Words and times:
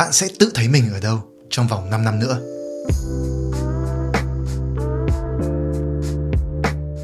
bạn 0.00 0.12
sẽ 0.12 0.28
tự 0.38 0.50
thấy 0.54 0.68
mình 0.68 0.92
ở 0.92 1.00
đâu 1.00 1.22
trong 1.50 1.68
vòng 1.68 1.90
5 1.90 2.04
năm 2.04 2.18
nữa. 2.18 2.40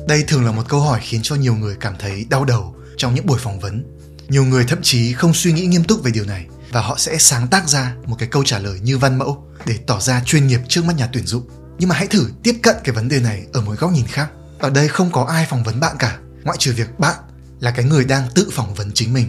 Đây 0.08 0.24
thường 0.28 0.44
là 0.44 0.52
một 0.52 0.62
câu 0.68 0.80
hỏi 0.80 1.00
khiến 1.02 1.20
cho 1.22 1.36
nhiều 1.36 1.54
người 1.54 1.76
cảm 1.80 1.94
thấy 1.98 2.26
đau 2.30 2.44
đầu 2.44 2.74
trong 2.96 3.14
những 3.14 3.26
buổi 3.26 3.38
phỏng 3.38 3.60
vấn. 3.60 3.84
Nhiều 4.28 4.44
người 4.44 4.64
thậm 4.64 4.78
chí 4.82 5.12
không 5.12 5.34
suy 5.34 5.52
nghĩ 5.52 5.66
nghiêm 5.66 5.84
túc 5.84 6.02
về 6.02 6.10
điều 6.10 6.24
này 6.24 6.46
và 6.72 6.80
họ 6.80 6.98
sẽ 6.98 7.18
sáng 7.18 7.48
tác 7.48 7.68
ra 7.68 7.94
một 8.06 8.16
cái 8.18 8.28
câu 8.28 8.44
trả 8.44 8.58
lời 8.58 8.80
như 8.82 8.98
văn 8.98 9.18
mẫu 9.18 9.44
để 9.66 9.78
tỏ 9.86 10.00
ra 10.00 10.22
chuyên 10.24 10.46
nghiệp 10.46 10.60
trước 10.68 10.84
mắt 10.84 10.96
nhà 10.96 11.08
tuyển 11.12 11.26
dụng. 11.26 11.48
Nhưng 11.78 11.88
mà 11.88 11.96
hãy 11.96 12.06
thử 12.06 12.30
tiếp 12.42 12.56
cận 12.62 12.76
cái 12.84 12.94
vấn 12.94 13.08
đề 13.08 13.20
này 13.20 13.46
ở 13.52 13.60
một 13.60 13.74
góc 13.78 13.92
nhìn 13.92 14.06
khác. 14.06 14.30
Ở 14.58 14.70
đây 14.70 14.88
không 14.88 15.12
có 15.12 15.24
ai 15.24 15.46
phỏng 15.50 15.64
vấn 15.64 15.80
bạn 15.80 15.96
cả, 15.98 16.18
ngoại 16.44 16.58
trừ 16.58 16.72
việc 16.76 16.98
bạn 16.98 17.16
là 17.60 17.70
cái 17.70 17.84
người 17.84 18.04
đang 18.04 18.28
tự 18.34 18.48
phỏng 18.52 18.74
vấn 18.74 18.90
chính 18.94 19.12
mình. 19.12 19.28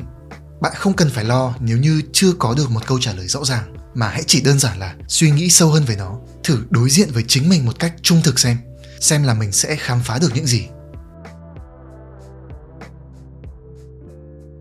Bạn 0.61 0.73
không 0.75 0.93
cần 0.93 1.09
phải 1.09 1.23
lo 1.23 1.55
nếu 1.59 1.77
như 1.77 2.01
chưa 2.13 2.31
có 2.39 2.53
được 2.57 2.71
một 2.71 2.87
câu 2.87 2.99
trả 2.99 3.13
lời 3.13 3.27
rõ 3.27 3.45
ràng, 3.45 3.75
mà 3.93 4.07
hãy 4.07 4.23
chỉ 4.27 4.41
đơn 4.41 4.59
giản 4.59 4.79
là 4.79 4.95
suy 5.07 5.31
nghĩ 5.31 5.49
sâu 5.49 5.69
hơn 5.69 5.83
về 5.83 5.95
nó, 5.95 6.19
thử 6.43 6.63
đối 6.69 6.89
diện 6.89 7.09
với 7.11 7.23
chính 7.27 7.49
mình 7.49 7.65
một 7.65 7.79
cách 7.79 7.93
trung 8.01 8.21
thực 8.23 8.39
xem, 8.39 8.57
xem 8.99 9.23
là 9.23 9.33
mình 9.33 9.51
sẽ 9.51 9.75
khám 9.75 10.01
phá 10.03 10.19
được 10.21 10.31
những 10.33 10.45
gì. 10.45 10.67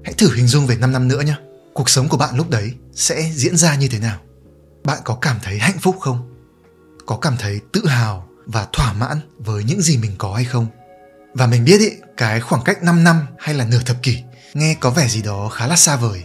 Hãy 0.04 0.14
thử 0.18 0.34
hình 0.34 0.46
dung 0.46 0.66
về 0.66 0.76
5 0.76 0.92
năm 0.92 1.08
nữa 1.08 1.20
nhé. 1.20 1.36
Cuộc 1.74 1.90
sống 1.90 2.08
của 2.08 2.16
bạn 2.16 2.36
lúc 2.36 2.50
đấy 2.50 2.72
sẽ 2.92 3.30
diễn 3.34 3.56
ra 3.56 3.74
như 3.74 3.88
thế 3.88 3.98
nào? 3.98 4.18
Bạn 4.84 4.98
có 5.04 5.14
cảm 5.14 5.36
thấy 5.42 5.58
hạnh 5.58 5.78
phúc 5.80 5.96
không? 6.00 6.34
Có 7.06 7.16
cảm 7.16 7.36
thấy 7.38 7.60
tự 7.72 7.86
hào 7.86 8.28
và 8.46 8.66
thỏa 8.72 8.92
mãn 8.92 9.20
với 9.38 9.64
những 9.64 9.82
gì 9.82 9.96
mình 9.96 10.12
có 10.18 10.34
hay 10.34 10.44
không? 10.44 10.66
Và 11.38 11.46
mình 11.46 11.64
biết 11.64 11.80
ý, 11.80 11.90
cái 12.16 12.40
khoảng 12.40 12.62
cách 12.64 12.82
5 12.82 13.04
năm 13.04 13.26
hay 13.38 13.54
là 13.54 13.64
nửa 13.64 13.80
thập 13.86 14.02
kỷ 14.02 14.22
nghe 14.54 14.76
có 14.80 14.90
vẻ 14.90 15.08
gì 15.08 15.22
đó 15.22 15.48
khá 15.48 15.66
là 15.66 15.76
xa 15.76 15.96
vời. 15.96 16.24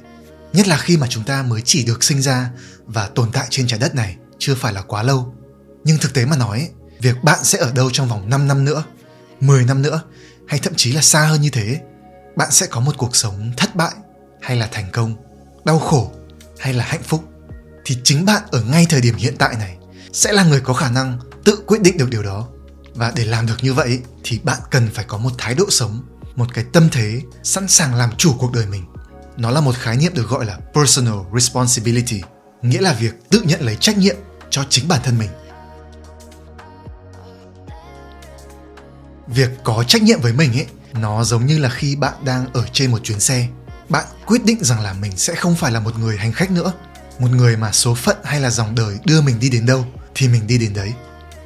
Nhất 0.53 0.67
là 0.67 0.77
khi 0.77 0.97
mà 0.97 1.07
chúng 1.09 1.23
ta 1.23 1.43
mới 1.43 1.61
chỉ 1.65 1.83
được 1.83 2.03
sinh 2.03 2.21
ra 2.21 2.49
và 2.85 3.07
tồn 3.07 3.31
tại 3.31 3.47
trên 3.49 3.67
trái 3.67 3.79
đất 3.79 3.95
này 3.95 4.15
chưa 4.39 4.55
phải 4.55 4.73
là 4.73 4.81
quá 4.81 5.03
lâu. 5.03 5.35
Nhưng 5.83 5.97
thực 5.97 6.13
tế 6.13 6.25
mà 6.25 6.37
nói, 6.37 6.69
việc 6.99 7.23
bạn 7.23 7.43
sẽ 7.43 7.59
ở 7.59 7.71
đâu 7.71 7.89
trong 7.91 8.07
vòng 8.07 8.29
5 8.29 8.47
năm 8.47 8.65
nữa, 8.65 8.83
10 9.39 9.65
năm 9.65 9.81
nữa 9.81 10.01
hay 10.47 10.59
thậm 10.59 10.73
chí 10.75 10.91
là 10.91 11.01
xa 11.01 11.21
hơn 11.21 11.41
như 11.41 11.49
thế, 11.49 11.81
bạn 12.35 12.51
sẽ 12.51 12.65
có 12.65 12.79
một 12.79 12.93
cuộc 12.97 13.15
sống 13.15 13.51
thất 13.57 13.75
bại 13.75 13.93
hay 14.41 14.57
là 14.57 14.67
thành 14.71 14.91
công, 14.91 15.15
đau 15.65 15.79
khổ 15.79 16.11
hay 16.59 16.73
là 16.73 16.85
hạnh 16.85 17.03
phúc 17.03 17.23
thì 17.85 17.97
chính 18.03 18.25
bạn 18.25 18.41
ở 18.51 18.63
ngay 18.63 18.85
thời 18.89 19.01
điểm 19.01 19.15
hiện 19.15 19.35
tại 19.37 19.55
này 19.59 19.77
sẽ 20.13 20.31
là 20.31 20.43
người 20.43 20.61
có 20.61 20.73
khả 20.73 20.89
năng 20.89 21.19
tự 21.45 21.63
quyết 21.67 21.81
định 21.81 21.97
được 21.97 22.09
điều 22.09 22.23
đó 22.23 22.47
và 22.95 23.11
để 23.15 23.25
làm 23.25 23.45
được 23.45 23.57
như 23.61 23.73
vậy 23.73 23.99
thì 24.23 24.39
bạn 24.43 24.59
cần 24.71 24.89
phải 24.93 25.05
có 25.05 25.17
một 25.17 25.31
thái 25.37 25.55
độ 25.55 25.65
sống, 25.69 26.01
một 26.35 26.53
cái 26.53 26.65
tâm 26.73 26.89
thế 26.91 27.21
sẵn 27.43 27.67
sàng 27.67 27.95
làm 27.95 28.15
chủ 28.17 28.35
cuộc 28.39 28.51
đời 28.53 28.65
mình. 28.65 28.85
Nó 29.37 29.51
là 29.51 29.61
một 29.61 29.75
khái 29.75 29.97
niệm 29.97 30.13
được 30.13 30.29
gọi 30.29 30.45
là 30.45 30.59
personal 30.73 31.19
responsibility, 31.33 32.21
nghĩa 32.61 32.81
là 32.81 32.93
việc 32.93 33.13
tự 33.29 33.41
nhận 33.41 33.61
lấy 33.61 33.75
trách 33.75 33.97
nhiệm 33.97 34.15
cho 34.49 34.63
chính 34.69 34.87
bản 34.87 34.99
thân 35.03 35.17
mình. 35.17 35.29
Việc 39.27 39.49
có 39.63 39.83
trách 39.87 40.01
nhiệm 40.01 40.21
với 40.21 40.33
mình 40.33 40.53
ấy, 40.53 40.67
nó 40.93 41.23
giống 41.23 41.45
như 41.45 41.57
là 41.57 41.69
khi 41.69 41.95
bạn 41.95 42.13
đang 42.25 42.53
ở 42.53 42.65
trên 42.73 42.91
một 42.91 42.99
chuyến 43.03 43.19
xe, 43.19 43.47
bạn 43.89 44.05
quyết 44.25 44.45
định 44.45 44.63
rằng 44.63 44.81
là 44.81 44.93
mình 44.93 45.17
sẽ 45.17 45.35
không 45.35 45.55
phải 45.55 45.71
là 45.71 45.79
một 45.79 45.99
người 45.99 46.17
hành 46.17 46.33
khách 46.33 46.51
nữa. 46.51 46.73
Một 47.19 47.31
người 47.31 47.57
mà 47.57 47.71
số 47.71 47.95
phận 47.95 48.17
hay 48.23 48.39
là 48.39 48.49
dòng 48.49 48.75
đời 48.75 48.97
đưa 49.05 49.21
mình 49.21 49.39
đi 49.39 49.49
đến 49.49 49.65
đâu 49.65 49.85
thì 50.15 50.27
mình 50.27 50.47
đi 50.47 50.57
đến 50.57 50.73
đấy 50.73 50.93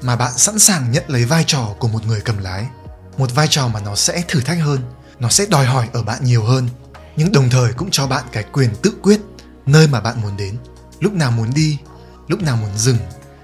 mà 0.06 0.16
bạn 0.16 0.38
sẵn 0.38 0.60
sàng 0.60 0.92
nhận 0.92 1.04
lấy 1.08 1.26
vai 1.26 1.44
trò 1.48 1.76
của 1.80 1.88
một 1.88 2.06
người 2.06 2.22
cầm 2.22 2.38
lái. 2.38 2.68
Một 3.18 3.36
vai 3.36 3.48
trò 3.50 3.68
mà 3.68 3.80
nó 3.80 3.96
sẽ 3.96 4.24
thử 4.28 4.42
thách 4.42 4.60
hơn, 4.60 4.80
nó 5.20 5.30
sẽ 5.30 5.46
đòi 5.46 5.66
hỏi 5.66 5.90
ở 5.94 6.04
bạn 6.04 6.24
nhiều 6.24 6.44
hơn, 6.44 6.70
nhưng 7.16 7.32
đồng 7.32 7.50
thời 7.50 7.74
cũng 7.74 7.90
cho 7.92 8.08
bạn 8.08 8.24
cái 8.32 8.44
quyền 8.44 8.76
tự 8.82 8.94
quyết 9.02 9.20
nơi 9.66 9.88
mà 9.88 10.02
bạn 10.02 10.22
muốn 10.22 10.38
đến. 10.38 10.58
Lúc 11.00 11.14
nào 11.14 11.32
muốn 11.32 11.54
đi, 11.54 11.78
lúc 12.28 12.42
nào 12.42 12.56
muốn 12.56 12.78
dừng, 12.78 12.98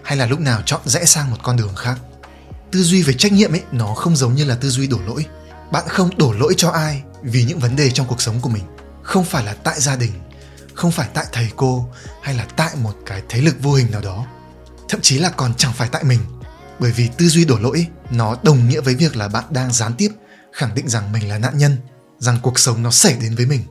hay 0.03 0.18
là 0.18 0.26
lúc 0.26 0.40
nào 0.40 0.62
chọn 0.66 0.81
rẽ 0.86 1.06
sang 1.06 1.31
một 1.31 1.38
con 1.44 1.58
đường 1.58 1.76
khác. 1.76 2.00
Tư 2.72 2.84
duy 2.84 3.03
về 3.03 3.14
trách 3.14 3.31
nhiệm 3.31 3.53
ấy, 3.53 3.64
nó 3.72 3.94
không 3.94 4.16
giống 4.16 4.36
như 4.36 4.46
là 4.46 4.56
tư 4.56 4.70
duy 4.70 4.88
đổ 4.88 4.98
lỗi. 5.08 5.25
Bạn 5.72 5.84
không 5.88 6.18
đổ 6.18 6.34
lỗi 6.34 6.53
cho 6.57 6.69
ai 6.69 7.03
vì 7.24 7.44
những 7.44 7.59
vấn 7.59 7.75
đề 7.75 7.91
trong 7.91 8.07
cuộc 8.07 8.22
sống 8.22 8.40
của 8.41 8.50
mình. 8.50 8.63
Không 9.03 9.25
phải 9.25 9.44
là 9.44 9.53
tại 9.63 9.80
gia 9.80 9.96
đình, 9.96 10.12
không 10.74 10.91
phải 10.91 11.07
tại 11.13 11.25
thầy 11.31 11.50
cô, 11.56 11.90
hay 12.22 12.36
là 12.36 12.46
tại 12.56 12.75
một 12.75 12.94
cái 13.06 13.22
thế 13.30 13.41
lực 13.41 13.56
vô 13.62 13.74
hình 13.74 13.91
nào 13.91 14.02
đó. 14.02 14.25
Thậm 14.90 15.02
chí 15.02 15.19
là 15.19 15.30
còn 15.30 15.53
chẳng 15.57 15.74
phải 15.74 15.90
tại 15.91 16.03
mình 16.03 16.19
bởi 16.81 16.92
vì 16.92 17.09
tư 17.18 17.28
duy 17.28 17.46
đổ 17.46 17.58
lỗi, 17.59 17.88
nó 18.12 18.36
đồng 18.44 18.69
nghĩa 18.69 18.81
với 18.81 18.96
việc 18.96 19.16
là 19.16 19.28
bạn 19.28 19.44
đang 19.50 19.74
gián 19.74 19.94
tiếp, 19.97 20.09
khẳng 20.53 20.75
định 20.75 20.90
rằng 20.90 21.12
mình 21.12 21.30
là 21.30 21.38
nạn 21.38 21.58
nhân, 21.58 21.78
rằng 22.19 22.38
cuộc 22.42 22.59
sống 22.59 22.84
nó 22.84 22.92
xảy 22.92 23.14
đến 23.22 23.36
với 23.36 23.46
mình. 23.46 23.62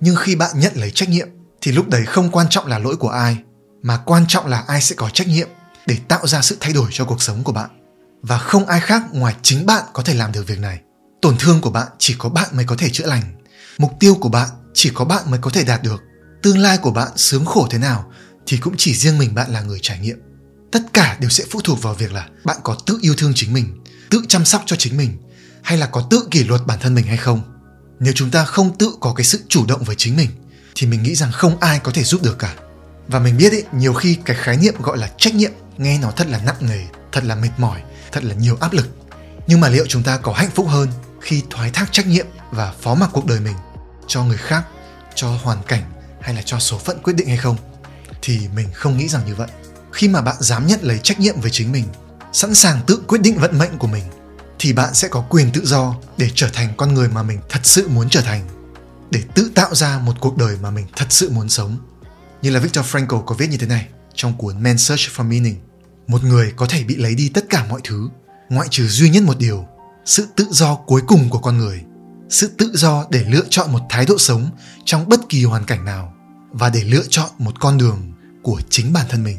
Nhưng 0.00 0.16
khi 0.16 0.36
bạn 0.36 0.50
nhận 0.54 0.72
lấy 0.74 0.90
trách 0.90 1.08
nhiệm, 1.08 1.28
thì 1.60 1.72
lúc 1.72 1.88
đấy 1.88 2.06
không 2.06 2.30
quan 2.30 2.46
trọng 2.50 2.66
là 2.66 2.78
lỗi 2.78 2.96
của 2.96 3.08
ai, 3.08 3.36
mà 3.82 3.96
quan 3.96 4.24
trọng 4.28 4.46
là 4.46 4.64
ai 4.66 4.80
sẽ 4.80 4.94
có 4.96 5.10
trách 5.10 5.28
nhiệm 5.28 5.48
để 5.86 5.96
tạo 6.08 6.26
ra 6.26 6.42
sự 6.42 6.56
thay 6.60 6.72
đổi 6.72 6.88
cho 6.92 7.04
cuộc 7.04 7.22
sống 7.22 7.44
của 7.44 7.52
bạn. 7.52 7.70
Và 8.22 8.38
không 8.38 8.66
ai 8.66 8.80
khác 8.80 9.02
ngoài 9.12 9.34
chính 9.42 9.66
bạn 9.66 9.84
có 9.92 10.02
thể 10.02 10.14
làm 10.14 10.32
được 10.32 10.46
việc 10.46 10.58
này. 10.58 10.80
Tổn 11.22 11.36
thương 11.38 11.60
của 11.60 11.70
bạn 11.70 11.88
chỉ 11.98 12.14
có 12.18 12.28
bạn 12.28 12.48
mới 12.52 12.64
có 12.64 12.76
thể 12.78 12.90
chữa 12.90 13.06
lành. 13.06 13.22
Mục 13.78 13.92
tiêu 14.00 14.14
của 14.20 14.28
bạn 14.28 14.48
chỉ 14.74 14.90
có 14.94 15.04
bạn 15.04 15.30
mới 15.30 15.38
có 15.42 15.50
thể 15.50 15.64
đạt 15.64 15.82
được. 15.82 16.02
Tương 16.42 16.58
lai 16.58 16.78
của 16.78 16.90
bạn 16.90 17.08
sướng 17.16 17.44
khổ 17.44 17.66
thế 17.70 17.78
nào 17.78 18.12
thì 18.46 18.56
cũng 18.56 18.74
chỉ 18.78 18.94
riêng 18.94 19.18
mình 19.18 19.34
bạn 19.34 19.50
là 19.50 19.60
người 19.60 19.78
trải 19.82 19.98
nghiệm 19.98 20.29
tất 20.72 20.82
cả 20.92 21.16
đều 21.20 21.30
sẽ 21.30 21.44
phụ 21.50 21.60
thuộc 21.64 21.82
vào 21.82 21.94
việc 21.94 22.12
là 22.12 22.28
bạn 22.44 22.56
có 22.64 22.76
tự 22.86 22.98
yêu 23.02 23.14
thương 23.18 23.32
chính 23.34 23.52
mình, 23.52 23.84
tự 24.10 24.22
chăm 24.28 24.44
sóc 24.44 24.62
cho 24.66 24.76
chính 24.76 24.96
mình, 24.96 25.18
hay 25.62 25.78
là 25.78 25.86
có 25.86 26.06
tự 26.10 26.28
kỷ 26.30 26.44
luật 26.44 26.66
bản 26.66 26.78
thân 26.80 26.94
mình 26.94 27.06
hay 27.06 27.16
không. 27.16 27.42
Nếu 28.00 28.12
chúng 28.16 28.30
ta 28.30 28.44
không 28.44 28.78
tự 28.78 28.92
có 29.00 29.12
cái 29.12 29.24
sự 29.24 29.40
chủ 29.48 29.66
động 29.66 29.84
với 29.84 29.96
chính 29.96 30.16
mình, 30.16 30.30
thì 30.74 30.86
mình 30.86 31.02
nghĩ 31.02 31.14
rằng 31.14 31.32
không 31.32 31.60
ai 31.60 31.78
có 31.78 31.92
thể 31.92 32.04
giúp 32.04 32.22
được 32.22 32.38
cả. 32.38 32.54
Và 33.08 33.18
mình 33.18 33.36
biết 33.36 33.52
ấy, 33.52 33.64
nhiều 33.72 33.94
khi 33.94 34.18
cái 34.24 34.36
khái 34.36 34.56
niệm 34.56 34.74
gọi 34.82 34.98
là 34.98 35.10
trách 35.18 35.34
nhiệm 35.34 35.52
nghe 35.78 35.98
nó 35.98 36.10
thật 36.10 36.26
là 36.30 36.40
nặng 36.44 36.56
nề, 36.60 36.80
thật 37.12 37.24
là 37.24 37.34
mệt 37.34 37.50
mỏi, 37.58 37.82
thật 38.12 38.24
là 38.24 38.34
nhiều 38.34 38.56
áp 38.60 38.72
lực. 38.72 38.88
Nhưng 39.46 39.60
mà 39.60 39.68
liệu 39.68 39.86
chúng 39.88 40.02
ta 40.02 40.16
có 40.16 40.32
hạnh 40.32 40.50
phúc 40.54 40.66
hơn 40.68 40.88
khi 41.20 41.42
thoái 41.50 41.70
thác 41.70 41.92
trách 41.92 42.06
nhiệm 42.06 42.26
và 42.50 42.72
phó 42.80 42.94
mặc 42.94 43.10
cuộc 43.12 43.26
đời 43.26 43.40
mình 43.40 43.56
cho 44.06 44.24
người 44.24 44.36
khác, 44.36 44.62
cho 45.14 45.28
hoàn 45.42 45.62
cảnh 45.62 45.82
hay 46.20 46.34
là 46.34 46.42
cho 46.42 46.58
số 46.58 46.78
phận 46.78 47.02
quyết 47.02 47.12
định 47.12 47.28
hay 47.28 47.36
không? 47.36 47.56
Thì 48.22 48.40
mình 48.54 48.68
không 48.74 48.96
nghĩ 48.96 49.08
rằng 49.08 49.22
như 49.26 49.34
vậy 49.34 49.48
khi 49.92 50.08
mà 50.08 50.20
bạn 50.20 50.36
dám 50.40 50.66
nhận 50.66 50.80
lấy 50.82 50.98
trách 51.02 51.20
nhiệm 51.20 51.40
với 51.40 51.50
chính 51.50 51.72
mình, 51.72 51.84
sẵn 52.32 52.54
sàng 52.54 52.80
tự 52.86 53.02
quyết 53.06 53.20
định 53.22 53.38
vận 53.38 53.58
mệnh 53.58 53.78
của 53.78 53.86
mình, 53.86 54.04
thì 54.58 54.72
bạn 54.72 54.94
sẽ 54.94 55.08
có 55.08 55.20
quyền 55.20 55.50
tự 55.52 55.66
do 55.66 55.94
để 56.16 56.30
trở 56.34 56.48
thành 56.52 56.72
con 56.76 56.94
người 56.94 57.08
mà 57.08 57.22
mình 57.22 57.40
thật 57.48 57.60
sự 57.62 57.88
muốn 57.88 58.08
trở 58.08 58.20
thành, 58.20 58.48
để 59.10 59.22
tự 59.34 59.50
tạo 59.54 59.74
ra 59.74 59.98
một 59.98 60.14
cuộc 60.20 60.36
đời 60.36 60.56
mà 60.62 60.70
mình 60.70 60.86
thật 60.96 61.06
sự 61.08 61.30
muốn 61.30 61.48
sống. 61.48 61.76
Như 62.42 62.50
là 62.50 62.60
victor 62.60 62.86
Frankl 62.86 63.22
có 63.22 63.34
viết 63.34 63.50
như 63.50 63.56
thế 63.56 63.66
này 63.66 63.88
trong 64.14 64.38
cuốn 64.38 64.62
Man's 64.62 64.76
Search 64.76 65.02
for 65.16 65.24
Meaning. 65.24 65.56
Một 66.06 66.24
người 66.24 66.52
có 66.56 66.66
thể 66.66 66.84
bị 66.84 66.96
lấy 66.96 67.14
đi 67.14 67.28
tất 67.28 67.44
cả 67.50 67.66
mọi 67.68 67.80
thứ, 67.84 68.08
ngoại 68.48 68.68
trừ 68.70 68.86
duy 68.88 69.10
nhất 69.10 69.22
một 69.22 69.38
điều, 69.38 69.66
sự 70.04 70.26
tự 70.36 70.46
do 70.50 70.74
cuối 70.74 71.02
cùng 71.06 71.30
của 71.30 71.38
con 71.38 71.58
người, 71.58 71.82
sự 72.28 72.50
tự 72.58 72.70
do 72.74 73.06
để 73.10 73.24
lựa 73.28 73.44
chọn 73.50 73.72
một 73.72 73.80
thái 73.90 74.06
độ 74.06 74.18
sống 74.18 74.50
trong 74.84 75.08
bất 75.08 75.20
kỳ 75.28 75.44
hoàn 75.44 75.64
cảnh 75.64 75.84
nào 75.84 76.14
và 76.50 76.68
để 76.68 76.84
lựa 76.84 77.04
chọn 77.08 77.30
một 77.38 77.60
con 77.60 77.78
đường 77.78 78.12
của 78.42 78.60
chính 78.70 78.92
bản 78.92 79.06
thân 79.08 79.24
mình 79.24 79.38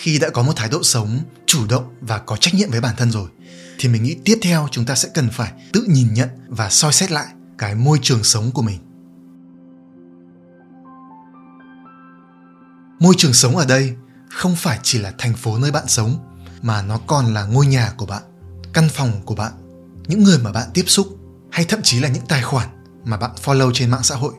khi 0.00 0.18
đã 0.18 0.30
có 0.30 0.42
một 0.42 0.52
thái 0.56 0.68
độ 0.68 0.82
sống, 0.82 1.20
chủ 1.46 1.66
động 1.66 1.94
và 2.00 2.18
có 2.18 2.36
trách 2.36 2.54
nhiệm 2.54 2.70
với 2.70 2.80
bản 2.80 2.94
thân 2.96 3.10
rồi, 3.10 3.30
thì 3.78 3.88
mình 3.88 4.02
nghĩ 4.02 4.16
tiếp 4.24 4.38
theo 4.42 4.68
chúng 4.70 4.84
ta 4.84 4.94
sẽ 4.94 5.08
cần 5.14 5.28
phải 5.32 5.52
tự 5.72 5.86
nhìn 5.88 6.14
nhận 6.14 6.28
và 6.48 6.70
soi 6.70 6.92
xét 6.92 7.10
lại 7.10 7.26
cái 7.58 7.74
môi 7.74 7.98
trường 8.02 8.24
sống 8.24 8.50
của 8.50 8.62
mình. 8.62 8.78
Môi 13.00 13.14
trường 13.18 13.32
sống 13.32 13.56
ở 13.56 13.66
đây 13.66 13.94
không 14.28 14.56
phải 14.56 14.78
chỉ 14.82 14.98
là 14.98 15.12
thành 15.18 15.34
phố 15.34 15.58
nơi 15.58 15.70
bạn 15.70 15.88
sống, 15.88 16.16
mà 16.62 16.82
nó 16.82 16.98
còn 17.06 17.34
là 17.34 17.44
ngôi 17.44 17.66
nhà 17.66 17.92
của 17.96 18.06
bạn, 18.06 18.22
căn 18.72 18.88
phòng 18.88 19.12
của 19.24 19.34
bạn, 19.34 19.52
những 20.06 20.24
người 20.24 20.38
mà 20.38 20.52
bạn 20.52 20.70
tiếp 20.74 20.84
xúc, 20.86 21.06
hay 21.50 21.64
thậm 21.64 21.80
chí 21.82 22.00
là 22.00 22.08
những 22.08 22.26
tài 22.28 22.42
khoản 22.42 22.68
mà 23.04 23.16
bạn 23.16 23.30
follow 23.44 23.70
trên 23.74 23.90
mạng 23.90 24.02
xã 24.02 24.14
hội. 24.14 24.32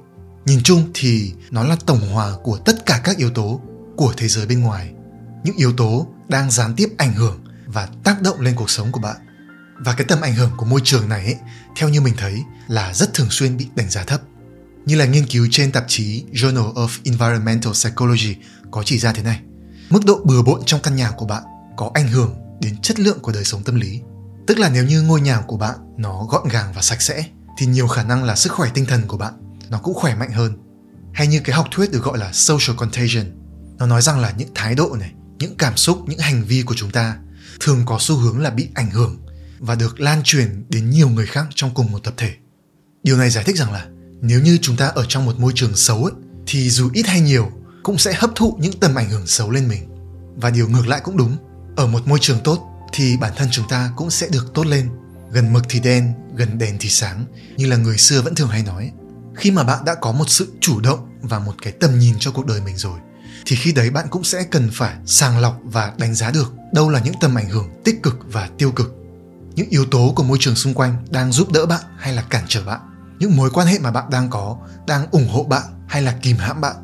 Nhìn 0.46 0.64
chung 0.64 0.92
thì 0.94 1.34
nó 1.52 1.64
là 1.64 1.76
tổng 1.86 2.10
hòa 2.14 2.32
của 2.44 2.58
tất 2.58 2.86
cả 2.86 3.02
các 3.04 3.18
yếu 3.18 3.30
tố 3.30 3.62
của 3.96 4.14
thế 4.18 4.28
giới 4.28 4.46
bên 4.46 4.62
ngoài 4.62 4.94
những 5.44 5.56
yếu 5.56 5.74
tố 5.74 6.08
đang 6.28 6.52
gián 6.52 6.74
tiếp 6.76 6.90
ảnh 6.98 7.14
hưởng 7.14 7.44
và 7.66 7.90
tác 8.04 8.22
động 8.22 8.42
lên 8.42 8.56
cuộc 8.56 8.70
sống 8.70 8.92
của 8.92 9.00
bạn. 9.00 9.18
Và 9.80 9.94
cái 9.94 10.06
tầm 10.08 10.22
ảnh 10.22 10.36
hưởng 10.36 10.52
của 10.58 10.66
môi 10.66 10.82
trường 10.84 11.10
này 11.10 11.26
ấy, 11.26 11.36
theo 11.76 11.90
như 11.90 12.02
mình 12.02 12.14
thấy 12.18 12.44
là 12.68 12.94
rất 12.94 13.14
thường 13.14 13.28
xuyên 13.30 13.58
bị 13.58 13.68
đánh 13.76 13.90
giá 13.90 14.04
thấp. 14.04 14.22
Như 14.86 14.96
là 14.96 15.06
nghiên 15.06 15.26
cứu 15.26 15.48
trên 15.52 15.72
tạp 15.72 15.84
chí 15.88 16.24
Journal 16.34 16.74
of 16.74 16.88
Environmental 17.04 17.74
Psychology 17.74 18.36
có 18.72 18.84
chỉ 18.84 19.00
ra 19.00 19.14
thế 19.14 19.24
này. 19.24 19.40
Mức 19.90 20.06
độ 20.06 20.22
bừa 20.26 20.42
bộn 20.42 20.62
trong 20.66 20.82
căn 20.82 20.96
nhà 20.96 21.12
của 21.12 21.26
bạn 21.26 21.44
có 21.78 21.92
ảnh 21.94 22.08
hưởng 22.08 22.36
đến 22.62 22.82
chất 22.82 23.00
lượng 23.00 23.20
của 23.20 23.32
đời 23.32 23.44
sống 23.44 23.64
tâm 23.64 23.76
lý. 23.76 24.02
Tức 24.48 24.60
là 24.60 24.70
nếu 24.70 24.84
như 24.84 25.02
ngôi 25.02 25.22
nhà 25.22 25.42
của 25.48 25.58
bạn 25.58 25.76
nó 25.98 26.26
gọn 26.30 26.48
gàng 26.48 26.74
và 26.74 26.82
sạch 26.82 27.02
sẽ 27.02 27.26
thì 27.58 27.66
nhiều 27.66 27.88
khả 27.88 28.04
năng 28.04 28.24
là 28.24 28.36
sức 28.36 28.52
khỏe 28.52 28.70
tinh 28.74 28.86
thần 28.86 29.08
của 29.08 29.18
bạn 29.18 29.34
nó 29.70 29.80
cũng 29.80 29.94
khỏe 29.94 30.16
mạnh 30.16 30.32
hơn. 30.32 30.58
Hay 31.14 31.28
như 31.28 31.40
cái 31.40 31.56
học 31.56 31.68
thuyết 31.72 31.92
được 31.92 32.04
gọi 32.04 32.18
là 32.18 32.32
social 32.34 32.78
contagion 32.78 33.26
nó 33.78 33.86
nói 33.86 34.02
rằng 34.02 34.20
là 34.20 34.34
những 34.38 34.50
thái 34.56 34.76
độ 34.76 34.96
này 35.00 35.12
những 35.40 35.56
cảm 35.58 35.78
xúc 35.78 36.04
những 36.08 36.20
hành 36.20 36.44
vi 36.44 36.62
của 36.62 36.76
chúng 36.78 36.92
ta 36.92 37.18
thường 37.60 37.84
có 37.86 37.98
xu 38.00 38.16
hướng 38.16 38.40
là 38.40 38.50
bị 38.50 38.68
ảnh 38.74 38.92
hưởng 38.92 39.18
và 39.60 39.76
được 39.76 40.00
lan 40.00 40.22
truyền 40.24 40.66
đến 40.70 40.90
nhiều 40.90 41.10
người 41.10 41.26
khác 41.26 41.48
trong 41.56 41.74
cùng 41.74 41.92
một 41.92 42.04
tập 42.04 42.14
thể. 42.18 42.32
Điều 43.04 43.18
này 43.18 43.30
giải 43.30 43.44
thích 43.44 43.58
rằng 43.58 43.72
là 43.72 43.88
nếu 44.22 44.42
như 44.42 44.58
chúng 44.62 44.78
ta 44.78 44.88
ở 44.88 45.06
trong 45.08 45.26
một 45.26 45.40
môi 45.40 45.52
trường 45.56 45.76
xấu 45.76 46.04
ấy, 46.04 46.14
thì 46.48 46.70
dù 46.70 46.90
ít 46.94 47.08
hay 47.08 47.22
nhiều 47.22 47.52
cũng 47.84 47.98
sẽ 47.98 48.14
hấp 48.14 48.30
thụ 48.36 48.58
những 48.62 48.80
tầm 48.80 48.96
ảnh 48.96 49.10
hưởng 49.10 49.28
xấu 49.28 49.52
lên 49.52 49.68
mình. 49.68 49.90
Và 50.36 50.50
điều 50.50 50.70
ngược 50.70 50.88
lại 50.88 51.02
cũng 51.04 51.18
đúng 51.18 51.38
ở 51.76 51.88
một 51.88 52.08
môi 52.08 52.20
trường 52.22 52.40
tốt 52.44 52.66
thì 52.94 53.18
bản 53.18 53.34
thân 53.36 53.48
chúng 53.52 53.68
ta 53.70 53.92
cũng 53.96 54.10
sẽ 54.10 54.28
được 54.32 54.54
tốt 54.54 54.66
lên. 54.68 54.90
Gần 55.32 55.54
mực 55.54 55.64
thì 55.70 55.80
đen 55.80 56.14
gần 56.36 56.58
đèn 56.58 56.78
thì 56.80 56.90
sáng 56.90 57.26
như 57.58 57.68
là 57.68 57.78
người 57.78 57.98
xưa 57.98 58.22
vẫn 58.22 58.36
thường 58.36 58.50
hay 58.50 58.64
nói 58.64 58.92
khi 59.36 59.52
mà 59.52 59.64
bạn 59.64 59.86
đã 59.86 59.96
có 59.96 60.12
một 60.12 60.30
sự 60.30 60.54
chủ 60.62 60.80
động 60.80 61.00
và 61.22 61.40
một 61.40 61.54
cái 61.62 61.74
tầm 61.74 62.00
nhìn 62.00 62.16
cho 62.20 62.32
cuộc 62.32 62.46
đời 62.46 62.62
mình 62.66 62.78
rồi 62.78 63.00
thì 63.50 63.56
khi 63.56 63.72
đấy 63.72 63.90
bạn 63.90 64.08
cũng 64.10 64.24
sẽ 64.24 64.44
cần 64.44 64.70
phải 64.74 64.96
sàng 65.06 65.40
lọc 65.40 65.60
và 65.64 65.94
đánh 65.98 66.16
giá 66.16 66.32
được 66.32 66.54
đâu 66.74 66.90
là 66.90 67.00
những 67.00 67.14
tầm 67.22 67.36
ảnh 67.36 67.50
hưởng 67.50 67.70
tích 67.84 68.04
cực 68.04 68.18
và 68.32 68.50
tiêu 68.58 68.72
cực, 68.72 68.96
những 69.56 69.70
yếu 69.70 69.86
tố 69.86 70.14
của 70.16 70.24
môi 70.24 70.38
trường 70.42 70.56
xung 70.56 70.74
quanh 70.74 71.06
đang 71.10 71.32
giúp 71.32 71.52
đỡ 71.52 71.66
bạn 71.66 71.82
hay 71.98 72.14
là 72.14 72.22
cản 72.22 72.44
trở 72.48 72.64
bạn, 72.64 72.80
những 73.20 73.38
mối 73.38 73.50
quan 73.50 73.68
hệ 73.68 73.80
mà 73.80 73.92
bạn 73.92 74.10
đang 74.10 74.30
có 74.30 74.58
đang 74.88 75.12
ủng 75.12 75.28
hộ 75.30 75.44
bạn 75.44 75.64
hay 75.88 76.02
là 76.02 76.16
kìm 76.22 76.38
hãm 76.38 76.62
bạn. 76.62 76.76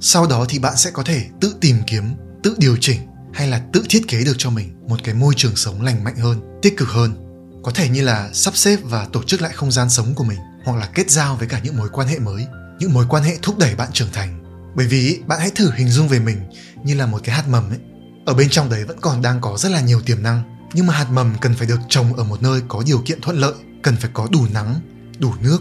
Sau 0.00 0.26
đó 0.26 0.44
thì 0.48 0.58
bạn 0.58 0.76
sẽ 0.76 0.90
có 0.90 1.02
thể 1.02 1.26
tự 1.40 1.54
tìm 1.60 1.76
kiếm, 1.86 2.14
tự 2.42 2.54
điều 2.58 2.76
chỉnh 2.80 3.00
hay 3.34 3.48
là 3.48 3.62
tự 3.72 3.84
thiết 3.88 4.08
kế 4.08 4.24
được 4.24 4.34
cho 4.38 4.50
mình 4.50 4.86
một 4.88 5.00
cái 5.04 5.14
môi 5.14 5.34
trường 5.36 5.56
sống 5.56 5.82
lành 5.82 6.04
mạnh 6.04 6.16
hơn, 6.16 6.40
tích 6.62 6.76
cực 6.76 6.88
hơn. 6.88 7.14
Có 7.62 7.70
thể 7.74 7.88
như 7.88 8.02
là 8.02 8.30
sắp 8.32 8.56
xếp 8.56 8.78
và 8.82 9.06
tổ 9.12 9.22
chức 9.22 9.42
lại 9.42 9.52
không 9.54 9.72
gian 9.72 9.90
sống 9.90 10.14
của 10.14 10.24
mình 10.24 10.38
hoặc 10.64 10.76
là 10.78 10.88
kết 10.94 11.10
giao 11.10 11.36
với 11.36 11.48
cả 11.48 11.60
những 11.64 11.76
mối 11.76 11.88
quan 11.92 12.08
hệ 12.08 12.18
mới, 12.18 12.46
những 12.78 12.94
mối 12.94 13.06
quan 13.08 13.22
hệ 13.22 13.38
thúc 13.42 13.58
đẩy 13.58 13.74
bạn 13.74 13.88
trưởng 13.92 14.12
thành 14.12 14.43
bởi 14.74 14.86
vì 14.86 15.20
bạn 15.26 15.40
hãy 15.40 15.50
thử 15.54 15.70
hình 15.74 15.88
dung 15.88 16.08
về 16.08 16.18
mình 16.18 16.36
như 16.84 16.94
là 16.94 17.06
một 17.06 17.20
cái 17.24 17.36
hạt 17.36 17.48
mầm 17.48 17.70
ấy. 17.70 17.78
Ở 18.26 18.34
bên 18.34 18.48
trong 18.50 18.70
đấy 18.70 18.84
vẫn 18.84 19.00
còn 19.00 19.22
đang 19.22 19.40
có 19.40 19.56
rất 19.58 19.68
là 19.68 19.80
nhiều 19.80 20.00
tiềm 20.00 20.22
năng, 20.22 20.42
nhưng 20.74 20.86
mà 20.86 20.94
hạt 20.94 21.06
mầm 21.10 21.34
cần 21.40 21.54
phải 21.54 21.66
được 21.66 21.80
trồng 21.88 22.14
ở 22.14 22.24
một 22.24 22.42
nơi 22.42 22.60
có 22.68 22.82
điều 22.86 23.02
kiện 23.04 23.20
thuận 23.20 23.36
lợi, 23.36 23.54
cần 23.82 23.96
phải 23.96 24.10
có 24.14 24.28
đủ 24.32 24.46
nắng, 24.52 24.80
đủ 25.18 25.32
nước, 25.40 25.58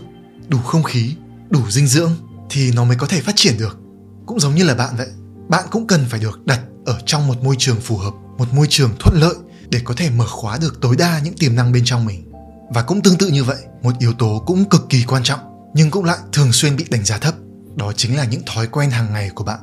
đủ 0.48 0.58
không 0.58 0.84
khí, 0.84 1.16
đủ 1.50 1.70
dinh 1.70 1.88
dưỡng 1.88 2.12
thì 2.50 2.72
nó 2.72 2.84
mới 2.84 2.98
có 2.98 3.08
thể 3.08 3.22
phát 3.22 3.36
triển 3.36 3.58
được. 3.58 3.78
Cũng 4.26 4.40
giống 4.40 4.56
như 4.56 4.64
là 4.64 4.76
bạn 4.76 4.96
vậy, 4.98 5.08
bạn 5.50 5.66
cũng 5.72 5.88
cần 5.88 6.06
phải 6.10 6.20
được 6.20 6.46
đặt 6.46 6.60
ở 6.86 7.00
trong 7.06 7.28
một 7.28 7.44
môi 7.44 7.56
trường 7.60 7.80
phù 7.80 7.98
hợp, 7.98 8.14
một 8.38 8.54
môi 8.54 8.68
trường 8.70 8.92
thuận 9.00 9.22
lợi 9.22 9.36
để 9.70 9.82
có 9.84 9.94
thể 9.98 10.10
mở 10.10 10.26
khóa 10.28 10.58
được 10.58 10.82
tối 10.82 10.96
đa 10.96 11.20
những 11.20 11.38
tiềm 11.38 11.56
năng 11.56 11.72
bên 11.72 11.84
trong 11.86 12.06
mình. 12.06 12.32
Và 12.70 12.82
cũng 12.82 13.02
tương 13.02 13.18
tự 13.18 13.28
như 13.28 13.44
vậy, 13.44 13.58
một 13.82 13.94
yếu 14.00 14.14
tố 14.14 14.44
cũng 14.46 14.66
cực 14.70 14.90
kỳ 14.90 15.04
quan 15.08 15.24
trọng, 15.24 15.40
nhưng 15.74 15.92
cũng 15.92 16.06
lại 16.06 16.18
thường 16.32 16.54
xuyên 16.54 16.76
bị 16.76 16.86
đánh 16.90 17.06
giá 17.06 17.18
thấp 17.18 17.36
đó 17.76 17.92
chính 17.96 18.18
là 18.18 18.26
những 18.26 18.42
thói 18.46 18.68
quen 18.68 18.90
hàng 18.90 19.14
ngày 19.14 19.30
của 19.36 19.44
bạn. 19.44 19.60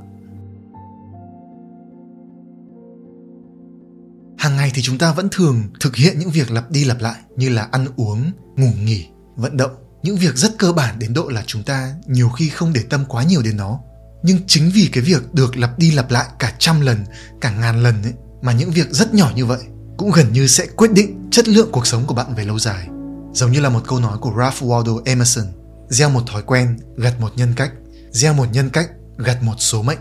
Hàng 4.38 4.56
ngày 4.56 4.70
thì 4.74 4.82
chúng 4.82 4.98
ta 4.98 5.12
vẫn 5.12 5.28
thường 5.32 5.62
thực 5.80 5.96
hiện 5.96 6.18
những 6.18 6.30
việc 6.30 6.50
lặp 6.50 6.70
đi 6.70 6.84
lặp 6.84 7.00
lại, 7.00 7.20
như 7.36 7.48
là 7.48 7.68
ăn 7.72 7.86
uống, 7.96 8.30
ngủ 8.56 8.70
nghỉ, 8.84 9.06
vận 9.36 9.56
động. 9.56 9.70
Những 10.02 10.16
việc 10.16 10.36
rất 10.36 10.58
cơ 10.58 10.72
bản 10.72 10.98
đến 10.98 11.14
độ 11.14 11.28
là 11.28 11.42
chúng 11.46 11.62
ta 11.62 11.94
nhiều 12.06 12.28
khi 12.28 12.48
không 12.48 12.72
để 12.72 12.82
tâm 12.90 13.04
quá 13.08 13.22
nhiều 13.22 13.42
đến 13.42 13.56
nó. 13.56 13.80
Nhưng 14.22 14.38
chính 14.46 14.70
vì 14.74 14.88
cái 14.92 15.04
việc 15.04 15.34
được 15.34 15.56
lặp 15.56 15.78
đi 15.78 15.90
lặp 15.90 16.10
lại 16.10 16.26
cả 16.38 16.52
trăm 16.58 16.80
lần, 16.80 17.04
cả 17.40 17.50
ngàn 17.50 17.82
lần 17.82 18.02
ấy, 18.02 18.12
mà 18.42 18.52
những 18.52 18.70
việc 18.70 18.90
rất 18.90 19.14
nhỏ 19.14 19.32
như 19.36 19.46
vậy 19.46 19.60
cũng 19.96 20.10
gần 20.10 20.32
như 20.32 20.46
sẽ 20.46 20.66
quyết 20.76 20.92
định 20.92 21.28
chất 21.30 21.48
lượng 21.48 21.68
cuộc 21.72 21.86
sống 21.86 22.06
của 22.06 22.14
bạn 22.14 22.34
về 22.34 22.44
lâu 22.44 22.58
dài. 22.58 22.88
Giống 23.32 23.52
như 23.52 23.60
là 23.60 23.68
một 23.68 23.80
câu 23.86 24.00
nói 24.00 24.18
của 24.18 24.32
Ralph 24.38 24.62
Waldo 24.62 25.02
Emerson, 25.04 25.44
gieo 25.88 26.10
một 26.10 26.22
thói 26.26 26.42
quen, 26.42 26.78
gặt 26.96 27.20
một 27.20 27.32
nhân 27.36 27.52
cách 27.56 27.72
gieo 28.10 28.34
một 28.34 28.46
nhân 28.52 28.70
cách, 28.70 28.90
gặt 29.18 29.42
một 29.42 29.54
số 29.58 29.82
mệnh. 29.82 29.98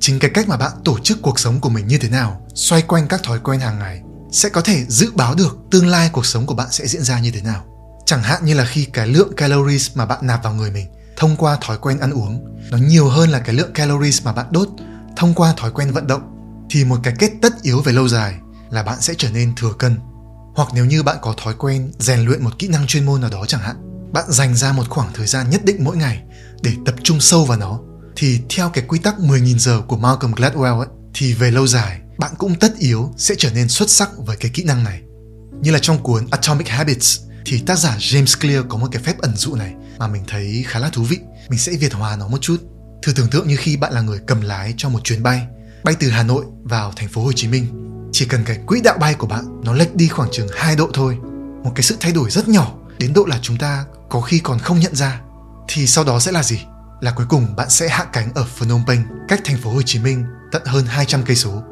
Chính 0.00 0.18
cái 0.18 0.30
cách 0.34 0.48
mà 0.48 0.56
bạn 0.56 0.72
tổ 0.84 0.98
chức 0.98 1.22
cuộc 1.22 1.38
sống 1.38 1.60
của 1.60 1.68
mình 1.68 1.86
như 1.86 1.98
thế 1.98 2.08
nào, 2.08 2.46
xoay 2.54 2.82
quanh 2.82 3.08
các 3.08 3.22
thói 3.22 3.38
quen 3.38 3.60
hàng 3.60 3.78
ngày, 3.78 4.02
sẽ 4.32 4.48
có 4.48 4.60
thể 4.60 4.84
dự 4.88 5.10
báo 5.14 5.34
được 5.34 5.58
tương 5.70 5.86
lai 5.86 6.10
cuộc 6.12 6.26
sống 6.26 6.46
của 6.46 6.54
bạn 6.54 6.68
sẽ 6.70 6.86
diễn 6.86 7.02
ra 7.02 7.20
như 7.20 7.30
thế 7.30 7.40
nào. 7.40 7.64
Chẳng 8.06 8.22
hạn 8.22 8.44
như 8.44 8.54
là 8.54 8.64
khi 8.64 8.84
cái 8.84 9.06
lượng 9.06 9.32
calories 9.36 9.90
mà 9.94 10.06
bạn 10.06 10.26
nạp 10.26 10.42
vào 10.42 10.54
người 10.54 10.70
mình 10.70 10.86
thông 11.16 11.36
qua 11.36 11.58
thói 11.60 11.78
quen 11.78 12.00
ăn 12.00 12.10
uống, 12.10 12.44
nó 12.70 12.78
nhiều 12.78 13.08
hơn 13.08 13.30
là 13.30 13.38
cái 13.38 13.54
lượng 13.54 13.72
calories 13.72 14.24
mà 14.24 14.32
bạn 14.32 14.46
đốt 14.50 14.68
thông 15.16 15.34
qua 15.34 15.54
thói 15.56 15.70
quen 15.70 15.92
vận 15.92 16.06
động, 16.06 16.22
thì 16.70 16.84
một 16.84 16.98
cái 17.02 17.14
kết 17.18 17.32
tất 17.42 17.62
yếu 17.62 17.82
về 17.82 17.92
lâu 17.92 18.08
dài 18.08 18.34
là 18.70 18.82
bạn 18.82 19.00
sẽ 19.00 19.14
trở 19.18 19.30
nên 19.30 19.54
thừa 19.54 19.72
cân. 19.78 19.98
Hoặc 20.54 20.68
nếu 20.74 20.84
như 20.84 21.02
bạn 21.02 21.16
có 21.22 21.34
thói 21.44 21.54
quen 21.54 21.92
rèn 21.98 22.20
luyện 22.20 22.44
một 22.44 22.58
kỹ 22.58 22.68
năng 22.68 22.86
chuyên 22.86 23.06
môn 23.06 23.20
nào 23.20 23.30
đó 23.30 23.44
chẳng 23.48 23.60
hạn, 23.60 23.76
bạn 24.12 24.24
dành 24.28 24.56
ra 24.56 24.72
một 24.72 24.88
khoảng 24.88 25.12
thời 25.14 25.26
gian 25.26 25.50
nhất 25.50 25.64
định 25.64 25.84
mỗi 25.84 25.96
ngày 25.96 26.22
để 26.64 26.72
tập 26.86 26.94
trung 27.02 27.20
sâu 27.20 27.44
vào 27.44 27.58
nó 27.58 27.80
thì 28.16 28.40
theo 28.48 28.70
cái 28.70 28.84
quy 28.88 28.98
tắc 28.98 29.18
10.000 29.18 29.58
giờ 29.58 29.82
của 29.88 29.96
Malcolm 29.96 30.34
Gladwell 30.34 30.78
ấy, 30.78 30.88
thì 31.14 31.34
về 31.34 31.50
lâu 31.50 31.66
dài 31.66 32.00
bạn 32.18 32.32
cũng 32.38 32.54
tất 32.54 32.78
yếu 32.78 33.12
sẽ 33.16 33.34
trở 33.38 33.50
nên 33.50 33.68
xuất 33.68 33.90
sắc 33.90 34.10
với 34.18 34.36
cái 34.36 34.50
kỹ 34.54 34.64
năng 34.64 34.84
này. 34.84 35.00
Như 35.60 35.70
là 35.70 35.78
trong 35.78 36.02
cuốn 36.02 36.26
Atomic 36.30 36.68
Habits 36.68 37.20
thì 37.46 37.62
tác 37.66 37.78
giả 37.78 37.96
James 37.98 38.40
Clear 38.40 38.64
có 38.68 38.76
một 38.76 38.88
cái 38.92 39.02
phép 39.02 39.18
ẩn 39.18 39.36
dụ 39.36 39.54
này 39.54 39.74
mà 39.98 40.08
mình 40.08 40.22
thấy 40.28 40.64
khá 40.66 40.78
là 40.78 40.88
thú 40.88 41.02
vị. 41.02 41.18
Mình 41.48 41.58
sẽ 41.58 41.72
việt 41.72 41.92
hóa 41.92 42.16
nó 42.16 42.28
một 42.28 42.38
chút. 42.40 42.56
Thử 43.02 43.12
tưởng 43.12 43.28
tượng 43.30 43.48
như 43.48 43.56
khi 43.56 43.76
bạn 43.76 43.92
là 43.92 44.00
người 44.00 44.18
cầm 44.26 44.40
lái 44.40 44.74
cho 44.76 44.88
một 44.88 45.04
chuyến 45.04 45.22
bay, 45.22 45.46
bay 45.84 45.94
từ 46.00 46.08
Hà 46.10 46.22
Nội 46.22 46.44
vào 46.62 46.92
thành 46.96 47.08
phố 47.08 47.22
Hồ 47.22 47.32
Chí 47.32 47.48
Minh. 47.48 47.66
Chỉ 48.12 48.26
cần 48.26 48.44
cái 48.44 48.58
quỹ 48.66 48.80
đạo 48.80 48.98
bay 49.00 49.14
của 49.14 49.26
bạn 49.26 49.44
nó 49.64 49.72
lệch 49.72 49.94
đi 49.94 50.08
khoảng 50.08 50.28
chừng 50.32 50.48
2 50.56 50.76
độ 50.76 50.90
thôi. 50.94 51.18
Một 51.64 51.72
cái 51.74 51.82
sự 51.82 51.96
thay 52.00 52.12
đổi 52.12 52.30
rất 52.30 52.48
nhỏ 52.48 52.74
đến 52.98 53.12
độ 53.12 53.24
là 53.24 53.38
chúng 53.42 53.56
ta 53.56 53.84
có 54.10 54.20
khi 54.20 54.38
còn 54.38 54.58
không 54.58 54.80
nhận 54.80 54.94
ra. 54.96 55.20
Thì 55.68 55.86
sau 55.86 56.04
đó 56.04 56.20
sẽ 56.20 56.32
là 56.32 56.42
gì? 56.42 56.60
Là 57.00 57.10
cuối 57.10 57.26
cùng 57.28 57.56
bạn 57.56 57.70
sẽ 57.70 57.88
hạ 57.88 58.04
cánh 58.12 58.34
ở 58.34 58.44
Phnom 58.44 58.82
Penh, 58.86 59.04
cách 59.28 59.40
thành 59.44 59.58
phố 59.58 59.70
Hồ 59.70 59.82
Chí 59.82 59.98
Minh 59.98 60.24
tận 60.52 60.62
hơn 60.64 60.86
200 60.86 61.22
cây 61.22 61.36
số. 61.36 61.62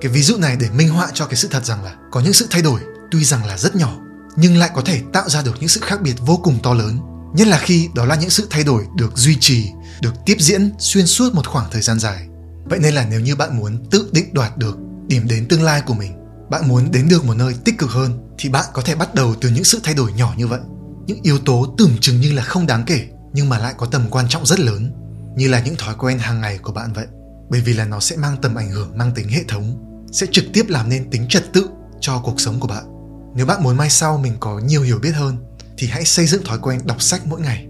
Cái 0.00 0.12
ví 0.12 0.22
dụ 0.22 0.36
này 0.36 0.56
để 0.60 0.70
minh 0.70 0.88
họa 0.88 1.08
cho 1.14 1.26
cái 1.26 1.36
sự 1.36 1.48
thật 1.50 1.64
rằng 1.64 1.84
là 1.84 1.94
có 2.10 2.20
những 2.20 2.32
sự 2.32 2.46
thay 2.50 2.62
đổi 2.62 2.80
tuy 3.10 3.24
rằng 3.24 3.46
là 3.46 3.58
rất 3.58 3.76
nhỏ 3.76 3.96
nhưng 4.36 4.56
lại 4.56 4.70
có 4.74 4.82
thể 4.82 5.02
tạo 5.12 5.28
ra 5.28 5.42
được 5.42 5.54
những 5.60 5.68
sự 5.68 5.80
khác 5.84 6.02
biệt 6.02 6.14
vô 6.20 6.36
cùng 6.36 6.58
to 6.62 6.74
lớn 6.74 6.98
nhất 7.34 7.48
là 7.48 7.58
khi 7.58 7.88
đó 7.94 8.04
là 8.04 8.14
những 8.14 8.30
sự 8.30 8.46
thay 8.50 8.64
đổi 8.64 8.86
được 8.96 9.16
duy 9.16 9.36
trì 9.40 9.70
được 10.00 10.14
tiếp 10.26 10.36
diễn 10.40 10.72
xuyên 10.78 11.06
suốt 11.06 11.34
một 11.34 11.46
khoảng 11.46 11.70
thời 11.70 11.82
gian 11.82 11.98
dài 11.98 12.26
vậy 12.64 12.78
nên 12.78 12.94
là 12.94 13.06
nếu 13.10 13.20
như 13.20 13.36
bạn 13.36 13.58
muốn 13.58 13.84
tự 13.90 14.10
định 14.12 14.34
đoạt 14.34 14.56
được 14.56 14.78
điểm 15.06 15.28
đến 15.28 15.48
tương 15.48 15.62
lai 15.62 15.82
của 15.86 15.94
mình 15.94 16.12
bạn 16.50 16.68
muốn 16.68 16.92
đến 16.92 17.08
được 17.08 17.24
một 17.24 17.34
nơi 17.34 17.54
tích 17.64 17.78
cực 17.78 17.90
hơn 17.90 18.28
thì 18.38 18.48
bạn 18.48 18.64
có 18.72 18.82
thể 18.82 18.94
bắt 18.94 19.14
đầu 19.14 19.34
từ 19.40 19.48
những 19.48 19.64
sự 19.64 19.80
thay 19.82 19.94
đổi 19.94 20.12
nhỏ 20.12 20.34
như 20.36 20.46
vậy 20.46 20.60
những 21.06 21.18
yếu 21.22 21.38
tố 21.38 21.74
tưởng 21.78 21.96
chừng 22.00 22.20
như 22.20 22.32
là 22.32 22.42
không 22.42 22.66
đáng 22.66 22.84
kể 22.86 23.08
nhưng 23.32 23.48
mà 23.48 23.58
lại 23.58 23.74
có 23.78 23.86
tầm 23.86 24.06
quan 24.10 24.28
trọng 24.28 24.46
rất 24.46 24.60
lớn, 24.60 24.92
như 25.36 25.48
là 25.48 25.60
những 25.60 25.76
thói 25.76 25.94
quen 25.98 26.18
hàng 26.18 26.40
ngày 26.40 26.58
của 26.58 26.72
bạn 26.72 26.92
vậy 26.92 27.06
bởi 27.50 27.60
vì 27.60 27.72
là 27.72 27.84
nó 27.84 28.00
sẽ 28.00 28.16
mang 28.16 28.36
tầm 28.42 28.54
ảnh 28.54 28.70
hưởng, 28.70 28.98
mang 28.98 29.12
tính 29.14 29.28
hệ 29.28 29.44
thống, 29.48 29.84
sẽ 30.12 30.26
trực 30.32 30.44
tiếp 30.52 30.64
làm 30.68 30.88
nên 30.88 31.10
tính 31.10 31.28
trật 31.28 31.52
tự 31.52 31.68
cho 32.00 32.20
cuộc 32.24 32.40
sống 32.40 32.60
của 32.60 32.68
bạn 32.68 32.92
nếu 33.34 33.46
bạn 33.46 33.62
muốn 33.62 33.76
mai 33.76 33.90
sau 33.90 34.18
mình 34.18 34.32
có 34.40 34.58
nhiều 34.58 34.82
hiểu 34.82 34.98
biết 34.98 35.12
hơn, 35.14 35.36
thì 35.78 35.86
hãy 35.86 36.04
xây 36.04 36.26
dựng 36.26 36.44
thói 36.44 36.58
quen 36.58 36.80
đọc 36.84 37.02
sách 37.02 37.26
mỗi 37.26 37.40
ngày. 37.40 37.66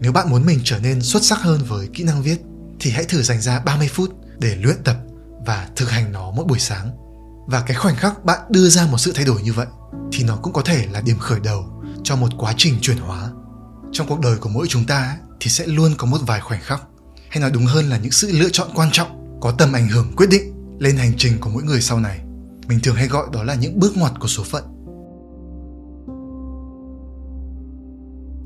Nếu 0.00 0.12
bạn 0.12 0.30
muốn 0.30 0.46
mình 0.46 0.60
trở 0.64 0.78
nên 0.78 1.02
xuất 1.02 1.24
sắc 1.24 1.38
hơn 1.38 1.60
với 1.68 1.88
kỹ 1.94 2.04
năng 2.04 2.22
viết, 2.22 2.38
thì 2.80 2.90
hãy 2.90 3.04
thử 3.04 3.22
dành 3.22 3.40
ra 3.40 3.60
30 3.60 3.88
phút 3.88 4.10
để 4.38 4.56
luyện 4.56 4.76
tập 4.84 4.96
và 5.46 5.68
thực 5.76 5.90
hành 5.90 6.12
nó 6.12 6.30
mỗi 6.30 6.44
buổi 6.44 6.58
sáng. 6.58 6.90
Và 7.46 7.60
cái 7.60 7.76
khoảnh 7.76 7.96
khắc 7.96 8.24
bạn 8.24 8.40
đưa 8.50 8.68
ra 8.68 8.86
một 8.86 8.98
sự 8.98 9.12
thay 9.14 9.24
đổi 9.24 9.42
như 9.42 9.52
vậy, 9.52 9.66
thì 10.12 10.24
nó 10.24 10.36
cũng 10.36 10.52
có 10.52 10.62
thể 10.62 10.86
là 10.92 11.00
điểm 11.00 11.18
khởi 11.18 11.40
đầu 11.40 11.82
cho 12.04 12.16
một 12.16 12.30
quá 12.38 12.54
trình 12.56 12.78
chuyển 12.80 12.98
hóa. 12.98 13.30
Trong 13.96 14.06
cuộc 14.08 14.20
đời 14.20 14.36
của 14.36 14.48
mỗi 14.48 14.66
chúng 14.68 14.84
ta 14.84 15.16
thì 15.40 15.50
sẽ 15.50 15.66
luôn 15.66 15.94
có 15.96 16.06
một 16.06 16.18
vài 16.26 16.40
khoảnh 16.40 16.60
khắc 16.62 16.82
hay 17.28 17.40
nói 17.40 17.50
đúng 17.50 17.66
hơn 17.66 17.90
là 17.90 17.98
những 17.98 18.12
sự 18.12 18.28
lựa 18.32 18.48
chọn 18.52 18.68
quan 18.74 18.88
trọng 18.92 19.38
có 19.40 19.52
tầm 19.58 19.72
ảnh 19.72 19.88
hưởng 19.88 20.12
quyết 20.16 20.26
định 20.30 20.52
lên 20.78 20.96
hành 20.96 21.12
trình 21.18 21.38
của 21.40 21.50
mỗi 21.50 21.62
người 21.62 21.80
sau 21.80 22.00
này. 22.00 22.20
Mình 22.68 22.80
thường 22.82 22.96
hay 22.96 23.08
gọi 23.08 23.26
đó 23.32 23.42
là 23.42 23.54
những 23.54 23.78
bước 23.80 23.96
ngoặt 23.96 24.12
của 24.20 24.28
số 24.28 24.42
phận 24.44 24.64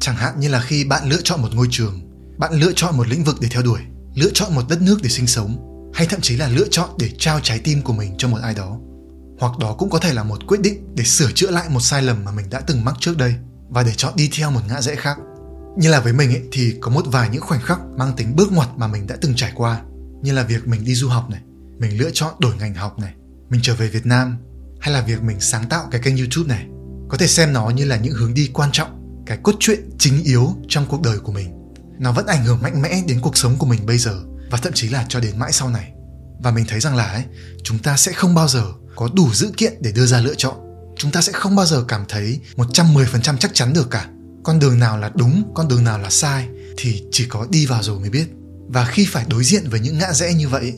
Chẳng 0.00 0.16
hạn 0.16 0.40
như 0.40 0.48
là 0.48 0.60
khi 0.60 0.84
bạn 0.84 1.08
lựa 1.08 1.20
chọn 1.24 1.42
một 1.42 1.54
ngôi 1.54 1.68
trường, 1.70 2.00
bạn 2.38 2.52
lựa 2.52 2.72
chọn 2.76 2.96
một 2.96 3.08
lĩnh 3.08 3.24
vực 3.24 3.36
để 3.40 3.48
theo 3.50 3.62
đuổi, 3.62 3.80
lựa 4.14 4.30
chọn 4.34 4.54
một 4.54 4.62
đất 4.68 4.82
nước 4.82 4.98
để 5.02 5.08
sinh 5.08 5.26
sống, 5.26 5.56
hay 5.94 6.06
thậm 6.06 6.20
chí 6.20 6.36
là 6.36 6.48
lựa 6.48 6.68
chọn 6.70 6.90
để 6.98 7.10
trao 7.18 7.40
trái 7.40 7.60
tim 7.64 7.82
của 7.82 7.92
mình 7.92 8.14
cho 8.18 8.28
một 8.28 8.38
ai 8.42 8.54
đó. 8.54 8.78
Hoặc 9.40 9.58
đó 9.58 9.74
cũng 9.78 9.90
có 9.90 9.98
thể 9.98 10.14
là 10.14 10.24
một 10.24 10.46
quyết 10.46 10.60
định 10.60 10.94
để 10.94 11.04
sửa 11.04 11.32
chữa 11.34 11.50
lại 11.50 11.68
một 11.68 11.80
sai 11.80 12.02
lầm 12.02 12.24
mà 12.24 12.32
mình 12.32 12.50
đã 12.50 12.60
từng 12.60 12.84
mắc 12.84 12.94
trước 13.00 13.16
đây 13.16 13.34
và 13.68 13.82
để 13.82 13.92
chọn 13.96 14.12
đi 14.16 14.30
theo 14.32 14.50
một 14.50 14.60
ngã 14.68 14.80
rẽ 14.80 14.94
khác. 14.94 15.18
Như 15.76 15.90
là 15.90 16.00
với 16.00 16.12
mình 16.12 16.30
ấy, 16.30 16.42
thì 16.52 16.74
có 16.80 16.90
một 16.90 17.02
vài 17.06 17.28
những 17.32 17.42
khoảnh 17.42 17.60
khắc 17.60 17.80
mang 17.96 18.12
tính 18.16 18.36
bước 18.36 18.52
ngoặt 18.52 18.68
mà 18.76 18.86
mình 18.86 19.06
đã 19.06 19.16
từng 19.20 19.34
trải 19.36 19.52
qua, 19.54 19.82
như 20.22 20.32
là 20.32 20.42
việc 20.42 20.68
mình 20.68 20.84
đi 20.84 20.94
du 20.94 21.08
học 21.08 21.30
này, 21.30 21.40
mình 21.78 21.98
lựa 21.98 22.10
chọn 22.12 22.34
đổi 22.38 22.54
ngành 22.56 22.74
học 22.74 22.98
này, 22.98 23.14
mình 23.50 23.60
trở 23.62 23.74
về 23.74 23.88
Việt 23.88 24.06
Nam, 24.06 24.38
hay 24.80 24.94
là 24.94 25.00
việc 25.00 25.22
mình 25.22 25.40
sáng 25.40 25.68
tạo 25.68 25.88
cái 25.90 26.00
kênh 26.00 26.16
YouTube 26.16 26.48
này. 26.48 26.66
Có 27.08 27.16
thể 27.16 27.26
xem 27.26 27.52
nó 27.52 27.70
như 27.70 27.84
là 27.84 27.96
những 27.96 28.14
hướng 28.14 28.34
đi 28.34 28.50
quan 28.52 28.70
trọng 28.72 29.22
cái 29.26 29.38
cốt 29.42 29.54
truyện 29.60 29.80
chính 29.98 30.22
yếu 30.22 30.56
trong 30.68 30.86
cuộc 30.88 31.02
đời 31.02 31.18
của 31.18 31.32
mình. 31.32 31.52
Nó 31.98 32.12
vẫn 32.12 32.26
ảnh 32.26 32.44
hưởng 32.44 32.62
mạnh 32.62 32.82
mẽ 32.82 33.02
đến 33.06 33.20
cuộc 33.20 33.36
sống 33.36 33.56
của 33.58 33.66
mình 33.66 33.86
bây 33.86 33.98
giờ 33.98 34.22
và 34.50 34.58
thậm 34.58 34.72
chí 34.72 34.88
là 34.88 35.06
cho 35.08 35.20
đến 35.20 35.38
mãi 35.38 35.52
sau 35.52 35.70
này. 35.70 35.92
Và 36.42 36.50
mình 36.50 36.64
thấy 36.68 36.80
rằng 36.80 36.96
là 36.96 37.04
ấy, 37.04 37.24
chúng 37.64 37.78
ta 37.78 37.96
sẽ 37.96 38.12
không 38.12 38.34
bao 38.34 38.48
giờ 38.48 38.64
có 38.96 39.08
đủ 39.14 39.34
dữ 39.34 39.50
kiện 39.56 39.74
để 39.80 39.92
đưa 39.92 40.06
ra 40.06 40.20
lựa 40.20 40.34
chọn. 40.34 40.54
Chúng 40.96 41.10
ta 41.10 41.20
sẽ 41.20 41.32
không 41.32 41.56
bao 41.56 41.66
giờ 41.66 41.84
cảm 41.88 42.04
thấy 42.08 42.40
110% 42.56 43.36
chắc 43.36 43.50
chắn 43.54 43.72
được 43.72 43.90
cả 43.90 44.08
con 44.44 44.58
đường 44.58 44.78
nào 44.78 44.98
là 44.98 45.10
đúng, 45.14 45.52
con 45.54 45.68
đường 45.68 45.84
nào 45.84 45.98
là 45.98 46.10
sai 46.10 46.48
thì 46.76 47.04
chỉ 47.12 47.26
có 47.28 47.46
đi 47.50 47.66
vào 47.66 47.82
rồi 47.82 48.00
mới 48.00 48.10
biết. 48.10 48.26
Và 48.68 48.84
khi 48.84 49.06
phải 49.10 49.24
đối 49.28 49.44
diện 49.44 49.70
với 49.70 49.80
những 49.80 49.98
ngã 49.98 50.12
rẽ 50.12 50.34
như 50.34 50.48
vậy, 50.48 50.72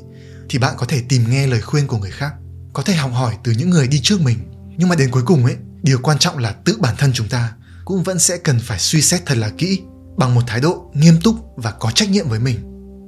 thì 0.48 0.58
bạn 0.58 0.74
có 0.78 0.86
thể 0.86 1.02
tìm 1.08 1.30
nghe 1.30 1.46
lời 1.46 1.60
khuyên 1.60 1.86
của 1.86 1.98
người 1.98 2.10
khác, 2.10 2.32
có 2.72 2.82
thể 2.82 2.94
học 2.94 3.10
hỏi 3.14 3.34
từ 3.44 3.52
những 3.52 3.70
người 3.70 3.88
đi 3.88 4.00
trước 4.02 4.20
mình. 4.20 4.38
Nhưng 4.76 4.88
mà 4.88 4.94
đến 4.94 5.10
cuối 5.10 5.22
cùng 5.26 5.44
ấy, 5.44 5.56
điều 5.82 5.98
quan 6.02 6.18
trọng 6.18 6.38
là 6.38 6.52
tự 6.52 6.76
bản 6.80 6.94
thân 6.98 7.12
chúng 7.12 7.28
ta 7.28 7.52
cũng 7.84 8.02
vẫn 8.02 8.18
sẽ 8.18 8.38
cần 8.38 8.58
phải 8.60 8.78
suy 8.78 9.02
xét 9.02 9.26
thật 9.26 9.38
là 9.38 9.50
kỹ, 9.58 9.80
bằng 10.16 10.34
một 10.34 10.42
thái 10.46 10.60
độ 10.60 10.90
nghiêm 10.94 11.20
túc 11.24 11.36
và 11.56 11.70
có 11.70 11.90
trách 11.90 12.10
nhiệm 12.10 12.28
với 12.28 12.40
mình, 12.40 12.58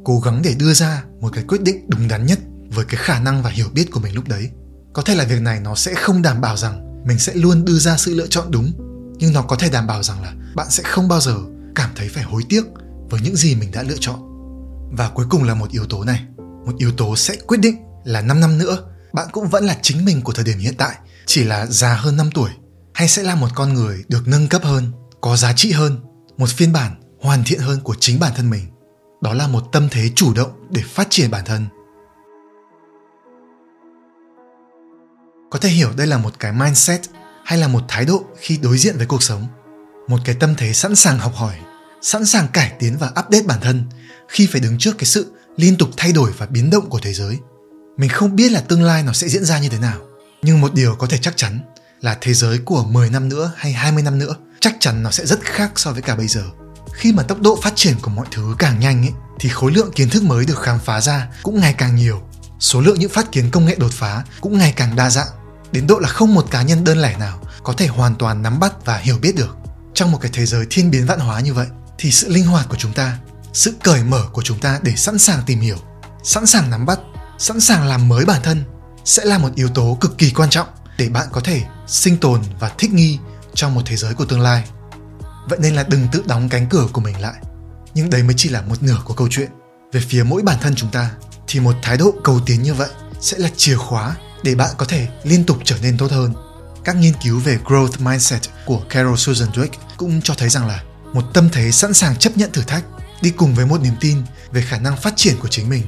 cố 0.05 0.21
gắng 0.21 0.43
để 0.45 0.55
đưa 0.55 0.73
ra 0.73 1.05
một 1.21 1.31
cái 1.33 1.45
quyết 1.49 1.63
định 1.63 1.87
đúng 1.89 2.09
đắn 2.09 2.27
nhất 2.27 2.39
với 2.69 2.85
cái 2.85 2.97
khả 2.97 3.19
năng 3.19 3.43
và 3.43 3.51
hiểu 3.51 3.69
biết 3.73 3.91
của 3.91 4.01
mình 4.01 4.15
lúc 4.15 4.29
đấy. 4.29 4.51
Có 4.93 5.03
thể 5.03 5.15
là 5.15 5.25
việc 5.25 5.41
này 5.41 5.61
nó 5.61 5.75
sẽ 5.75 5.95
không 5.95 6.23
đảm 6.23 6.41
bảo 6.41 6.57
rằng 6.57 7.05
mình 7.07 7.19
sẽ 7.19 7.35
luôn 7.35 7.65
đưa 7.65 7.79
ra 7.79 7.97
sự 7.97 8.15
lựa 8.15 8.27
chọn 8.27 8.51
đúng, 8.51 8.73
nhưng 9.19 9.33
nó 9.33 9.43
có 9.43 9.57
thể 9.57 9.71
đảm 9.71 9.87
bảo 9.87 10.03
rằng 10.03 10.23
là 10.23 10.35
bạn 10.55 10.67
sẽ 10.71 10.83
không 10.83 11.09
bao 11.09 11.21
giờ 11.21 11.37
cảm 11.75 11.91
thấy 11.97 12.09
phải 12.09 12.23
hối 12.23 12.43
tiếc 12.49 12.63
với 13.11 13.21
những 13.21 13.37
gì 13.37 13.55
mình 13.55 13.71
đã 13.71 13.83
lựa 13.83 13.97
chọn. 14.01 14.21
Và 14.97 15.09
cuối 15.09 15.27
cùng 15.31 15.45
là 15.45 15.55
một 15.55 15.71
yếu 15.71 15.87
tố 15.87 16.05
này. 16.05 16.25
Một 16.67 16.73
yếu 16.79 16.93
tố 16.93 17.17
sẽ 17.17 17.37
quyết 17.47 17.61
định 17.61 17.77
là 18.05 18.21
5 18.21 18.41
năm 18.41 18.59
nữa, 18.59 18.79
bạn 19.13 19.29
cũng 19.33 19.49
vẫn 19.49 19.65
là 19.65 19.79
chính 19.83 20.05
mình 20.05 20.23
của 20.23 20.33
thời 20.33 20.45
điểm 20.45 20.59
hiện 20.59 20.75
tại. 20.79 20.97
Chỉ 21.27 21.45
là 21.45 21.67
già 21.67 21.95
hơn 21.95 22.17
5 22.17 22.31
tuổi, 22.35 22.51
hay 22.95 23.09
sẽ 23.09 23.23
là 23.23 23.35
một 23.35 23.49
con 23.55 23.75
người 23.75 24.05
được 24.09 24.23
nâng 24.29 24.49
cấp 24.49 24.63
hơn, 24.65 24.93
có 25.21 25.37
giá 25.37 25.53
trị 25.53 25.73
hơn, 25.73 26.01
một 26.37 26.49
phiên 26.49 26.73
bản 26.73 27.01
hoàn 27.21 27.45
thiện 27.45 27.61
hơn 27.61 27.81
của 27.81 27.95
chính 28.01 28.21
bản 28.21 28.33
thân 28.37 28.51
mình. 28.51 28.67
Đó 29.23 29.35
là 29.35 29.49
một 29.49 29.63
tâm 29.73 29.89
thế 29.91 30.11
chủ 30.15 30.35
động 30.35 30.51
để 30.71 30.83
phát 30.87 31.07
triển 31.11 31.31
bản 31.31 31.45
thân. 31.45 31.67
Có 35.51 35.59
thể 35.59 35.69
hiểu 35.69 35.89
đây 35.97 36.07
là 36.07 36.19
một 36.19 36.33
cái 36.39 36.53
mindset 36.53 37.01
hay 37.45 37.59
là 37.59 37.69
một 37.69 37.83
thái 37.89 38.05
độ 38.05 38.25
khi 38.37 38.59
đối 38.63 38.79
diện 38.79 38.97
với 38.97 39.07
cuộc 39.07 39.23
sống? 39.23 39.47
Một 40.09 40.19
cái 40.25 40.35
tâm 40.41 40.55
thế 40.55 40.73
sẵn 40.73 40.95
sàng 40.95 41.19
học 41.19 41.35
hỏi 41.35 41.55
sẵn 42.03 42.27
sàng 42.27 42.49
cải 42.49 42.73
tiến 42.79 42.97
và 42.99 43.07
update 43.09 43.43
bản 43.43 43.61
thân 43.61 43.85
khi 44.29 44.47
phải 44.47 44.61
đứng 44.61 44.79
trước 44.79 44.99
cái 44.99 45.05
sự 45.05 45.33
liên 45.57 45.77
tục 45.77 45.89
thay 45.97 46.13
đổi 46.13 46.33
và 46.39 46.47
biến 46.47 46.71
động 46.71 46.91
của 46.91 46.99
thế 47.03 47.13
giới. 47.13 47.39
Mình 47.97 48.11
không 48.11 48.37
biết 48.37 48.53
là 48.53 48.61
tương 48.61 48.83
lai 48.83 49.03
nó 49.03 49.13
sẽ 49.13 49.29
diễn 49.29 49.45
ra 49.45 49.59
như 49.59 49.69
thế 49.69 49.79
nào 49.79 50.01
nhưng 50.43 50.61
một 50.61 50.75
điều 50.75 50.95
có 50.95 51.07
thể 51.07 51.19
chắc 51.19 51.37
chắn 51.37 51.61
là 52.01 52.19
thế 52.21 52.35
giới 52.35 52.59
của 52.59 52.85
10 52.85 53.11
năm 53.11 53.29
nữa 53.29 53.53
hay 53.57 53.73
20 53.73 54.03
năm 54.03 54.19
nữa 54.19 54.35
chắc 54.61 54.77
chắn 54.81 55.03
nó 55.03 55.11
sẽ 55.11 55.27
rất 55.27 55.41
khác 55.43 55.73
so 55.77 55.93
với 55.93 56.03
cả 56.03 56.17
bây 56.17 56.29
giờ. 56.29 56.43
Khi 56.93 57.13
mà 57.13 57.23
tốc 57.23 57.41
độ 57.41 57.59
phát 57.63 57.73
triển 57.77 57.95
của 58.03 58.11
mọi 58.11 58.27
thứ 58.31 58.55
càng 58.59 58.81
nhanh 58.81 59.03
ấy, 59.03 59.13
thì 59.41 59.49
khối 59.49 59.73
lượng 59.73 59.93
kiến 59.95 60.11
thức 60.11 60.23
mới 60.23 60.45
được 60.45 60.59
khám 60.63 60.79
phá 60.79 61.01
ra 61.01 61.29
cũng 61.43 61.61
ngày 61.61 61.75
càng 61.79 61.97
nhiều. 61.97 62.23
Số 62.61 62.81
lượng 62.81 62.99
những 62.99 63.11
phát 63.11 63.33
kiến 63.33 63.51
công 63.51 63.67
nghệ 63.67 63.75
đột 63.79 63.93
phá 63.93 64.25
cũng 64.41 64.59
ngày 64.59 64.73
càng 64.77 64.97
đa 64.97 65.11
dạng 65.11 65.29
đến 65.73 65.87
độ 65.87 65.99
là 65.99 66.09
không 66.09 66.35
một 66.35 66.51
cá 66.51 66.63
nhân 66.63 66.85
đơn 66.85 66.99
lẻ 66.99 67.17
nào 67.19 67.41
có 67.63 67.73
thể 67.73 67.87
hoàn 67.87 68.15
toàn 68.15 68.43
nắm 68.43 68.61
bắt 68.61 68.73
và 68.85 68.97
hiểu 68.97 69.19
biết 69.23 69.37
được 69.37 69.57
trong 69.95 70.13
một 70.13 70.19
cái 70.21 70.31
thế 70.35 70.47
giới 70.47 70.67
thiên 70.71 70.91
biến 70.91 71.07
vạn 71.07 71.19
hóa 71.19 71.41
như 71.41 71.55
vậy, 71.55 71.67
thì 71.99 72.11
sự 72.11 72.29
linh 72.29 72.47
hoạt 72.47 72.69
của 72.69 72.77
chúng 72.77 72.93
ta, 72.93 73.19
sự 73.53 73.75
cởi 73.83 74.05
mở 74.05 74.25
của 74.33 74.43
chúng 74.43 74.59
ta 74.59 74.81
để 74.83 74.93
sẵn 74.97 75.19
sàng 75.19 75.43
tìm 75.47 75.61
hiểu, 75.61 75.77
sẵn 76.23 76.47
sàng 76.47 76.71
nắm 76.71 76.87
bắt, 76.87 76.99
sẵn 77.39 77.61
sàng 77.61 77.87
làm 77.87 78.09
mới 78.09 78.25
bản 78.25 78.43
thân 78.43 78.65
sẽ 79.05 79.25
là 79.25 79.39
một 79.39 79.49
yếu 79.55 79.69
tố 79.69 79.99
cực 80.01 80.19
kỳ 80.19 80.31
quan 80.31 80.51
trọng 80.51 80.69
để 80.99 81.09
bạn 81.09 81.27
có 81.33 81.41
thể 81.41 81.63
sinh 81.87 82.17
tồn 82.17 82.43
và 82.61 82.71
thích 82.79 82.93
nghi 82.93 83.19
trong 83.55 83.75
một 83.75 83.83
thế 83.87 83.97
giới 83.97 84.15
của 84.15 84.25
tương 84.25 84.41
lai. 84.41 84.65
Vậy 85.49 85.59
nên 85.63 85.75
là 85.75 85.83
đừng 85.83 86.09
tự 86.13 86.23
đóng 86.27 86.49
cánh 86.49 86.69
cửa 86.69 86.87
của 86.93 87.01
mình 87.01 87.21
lại. 87.21 87.35
Nhưng 87.95 88.11
đấy 88.11 88.23
mới 88.23 88.35
chỉ 88.37 88.49
là 88.49 88.63
một 88.63 88.83
nửa 88.83 88.99
của 89.05 89.15
câu 89.15 89.29
chuyện. 89.31 89.51
Về 89.93 90.01
phía 90.09 90.23
mỗi 90.23 90.43
bản 90.43 90.59
thân 90.61 90.75
chúng 90.75 90.91
ta, 90.91 91.11
thì 91.47 91.61
một 91.61 91.75
thái 91.83 91.97
độ 91.97 92.15
cầu 92.25 92.41
tiến 92.47 92.63
như 92.63 92.75
vậy 92.75 92.89
sẽ 93.21 93.39
là 93.39 93.49
chìa 93.57 93.77
khóa 93.77 94.17
để 94.43 94.55
bạn 94.55 94.71
có 94.77 94.87
thể 94.87 95.09
liên 95.25 95.45
tục 95.45 95.59
trở 95.65 95.77
nên 95.83 95.99
tốt 95.99 96.11
hơn 96.11 96.35
các 96.85 96.97
nghiên 96.97 97.15
cứu 97.23 97.41
về 97.41 97.59
growth 97.65 98.05
mindset 98.11 98.41
của 98.67 98.83
Carol 98.89 99.17
Susan 99.17 99.49
Dweck 99.49 99.69
cũng 99.97 100.21
cho 100.23 100.35
thấy 100.35 100.49
rằng 100.49 100.67
là 100.67 100.83
một 101.13 101.25
tâm 101.35 101.49
thế 101.53 101.71
sẵn 101.71 101.95
sàng 101.95 102.17
chấp 102.17 102.37
nhận 102.37 102.53
thử 102.53 102.63
thách 102.63 102.85
đi 103.23 103.31
cùng 103.31 103.55
với 103.55 103.67
một 103.67 103.81
niềm 103.81 103.95
tin 104.01 104.23
về 104.53 104.63
khả 104.63 104.79
năng 104.79 104.97
phát 104.97 105.13
triển 105.17 105.35
của 105.41 105.49
chính 105.49 105.69
mình 105.69 105.83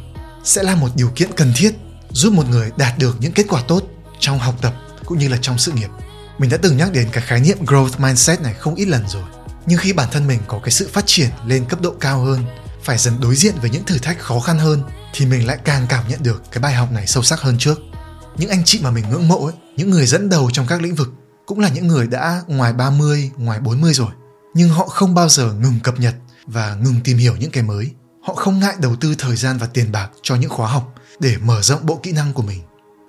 sẽ 0.44 0.62
là 0.62 0.74
một 0.74 0.88
điều 0.94 1.10
kiện 1.14 1.32
cần 1.36 1.52
thiết 1.56 1.74
giúp 2.10 2.32
một 2.32 2.48
người 2.48 2.70
đạt 2.76 2.98
được 2.98 3.16
những 3.20 3.32
kết 3.32 3.46
quả 3.48 3.62
tốt 3.68 3.82
trong 4.20 4.38
học 4.38 4.54
tập 4.62 4.74
cũng 5.04 5.18
như 5.18 5.28
là 5.28 5.38
trong 5.42 5.58
sự 5.58 5.72
nghiệp. 5.72 5.88
Mình 6.38 6.50
đã 6.50 6.56
từng 6.56 6.76
nhắc 6.76 6.92
đến 6.92 7.08
cái 7.12 7.24
khái 7.26 7.40
niệm 7.40 7.64
growth 7.64 7.98
mindset 7.98 8.40
này 8.40 8.54
không 8.54 8.74
ít 8.74 8.84
lần 8.84 9.08
rồi. 9.08 9.24
Nhưng 9.66 9.78
khi 9.78 9.92
bản 9.92 10.08
thân 10.12 10.26
mình 10.26 10.40
có 10.46 10.58
cái 10.58 10.70
sự 10.70 10.90
phát 10.92 11.04
triển 11.06 11.30
lên 11.46 11.64
cấp 11.64 11.80
độ 11.80 11.94
cao 12.00 12.24
hơn, 12.24 12.44
phải 12.82 12.98
dần 12.98 13.20
đối 13.20 13.36
diện 13.36 13.54
với 13.60 13.70
những 13.70 13.84
thử 13.84 13.98
thách 13.98 14.18
khó 14.18 14.40
khăn 14.40 14.58
hơn 14.58 14.82
thì 15.12 15.26
mình 15.26 15.46
lại 15.46 15.58
càng 15.64 15.86
cảm 15.88 16.08
nhận 16.08 16.22
được 16.22 16.42
cái 16.50 16.60
bài 16.60 16.74
học 16.74 16.92
này 16.92 17.06
sâu 17.06 17.22
sắc 17.22 17.40
hơn 17.40 17.58
trước. 17.58 17.78
Những 18.36 18.50
anh 18.50 18.64
chị 18.64 18.80
mà 18.82 18.90
mình 18.90 19.04
ngưỡng 19.10 19.28
mộ 19.28 19.46
ấy, 19.46 19.54
những 19.76 19.90
người 19.90 20.06
dẫn 20.06 20.28
đầu 20.28 20.50
trong 20.52 20.66
các 20.66 20.82
lĩnh 20.82 20.94
vực 20.94 21.08
cũng 21.46 21.60
là 21.60 21.68
những 21.68 21.86
người 21.86 22.06
đã 22.06 22.42
ngoài 22.46 22.72
30, 22.72 23.30
ngoài 23.36 23.60
40 23.60 23.94
rồi. 23.94 24.10
Nhưng 24.54 24.68
họ 24.68 24.86
không 24.86 25.14
bao 25.14 25.28
giờ 25.28 25.52
ngừng 25.52 25.80
cập 25.82 26.00
nhật 26.00 26.14
và 26.46 26.74
ngừng 26.74 27.00
tìm 27.04 27.18
hiểu 27.18 27.36
những 27.36 27.50
cái 27.50 27.62
mới. 27.62 27.90
Họ 28.22 28.34
không 28.34 28.58
ngại 28.58 28.74
đầu 28.80 28.96
tư 28.96 29.14
thời 29.18 29.36
gian 29.36 29.58
và 29.58 29.66
tiền 29.66 29.92
bạc 29.92 30.10
cho 30.22 30.34
những 30.34 30.50
khóa 30.50 30.68
học 30.68 30.94
để 31.20 31.36
mở 31.36 31.62
rộng 31.62 31.86
bộ 31.86 32.00
kỹ 32.02 32.12
năng 32.12 32.32
của 32.32 32.42
mình. 32.42 32.60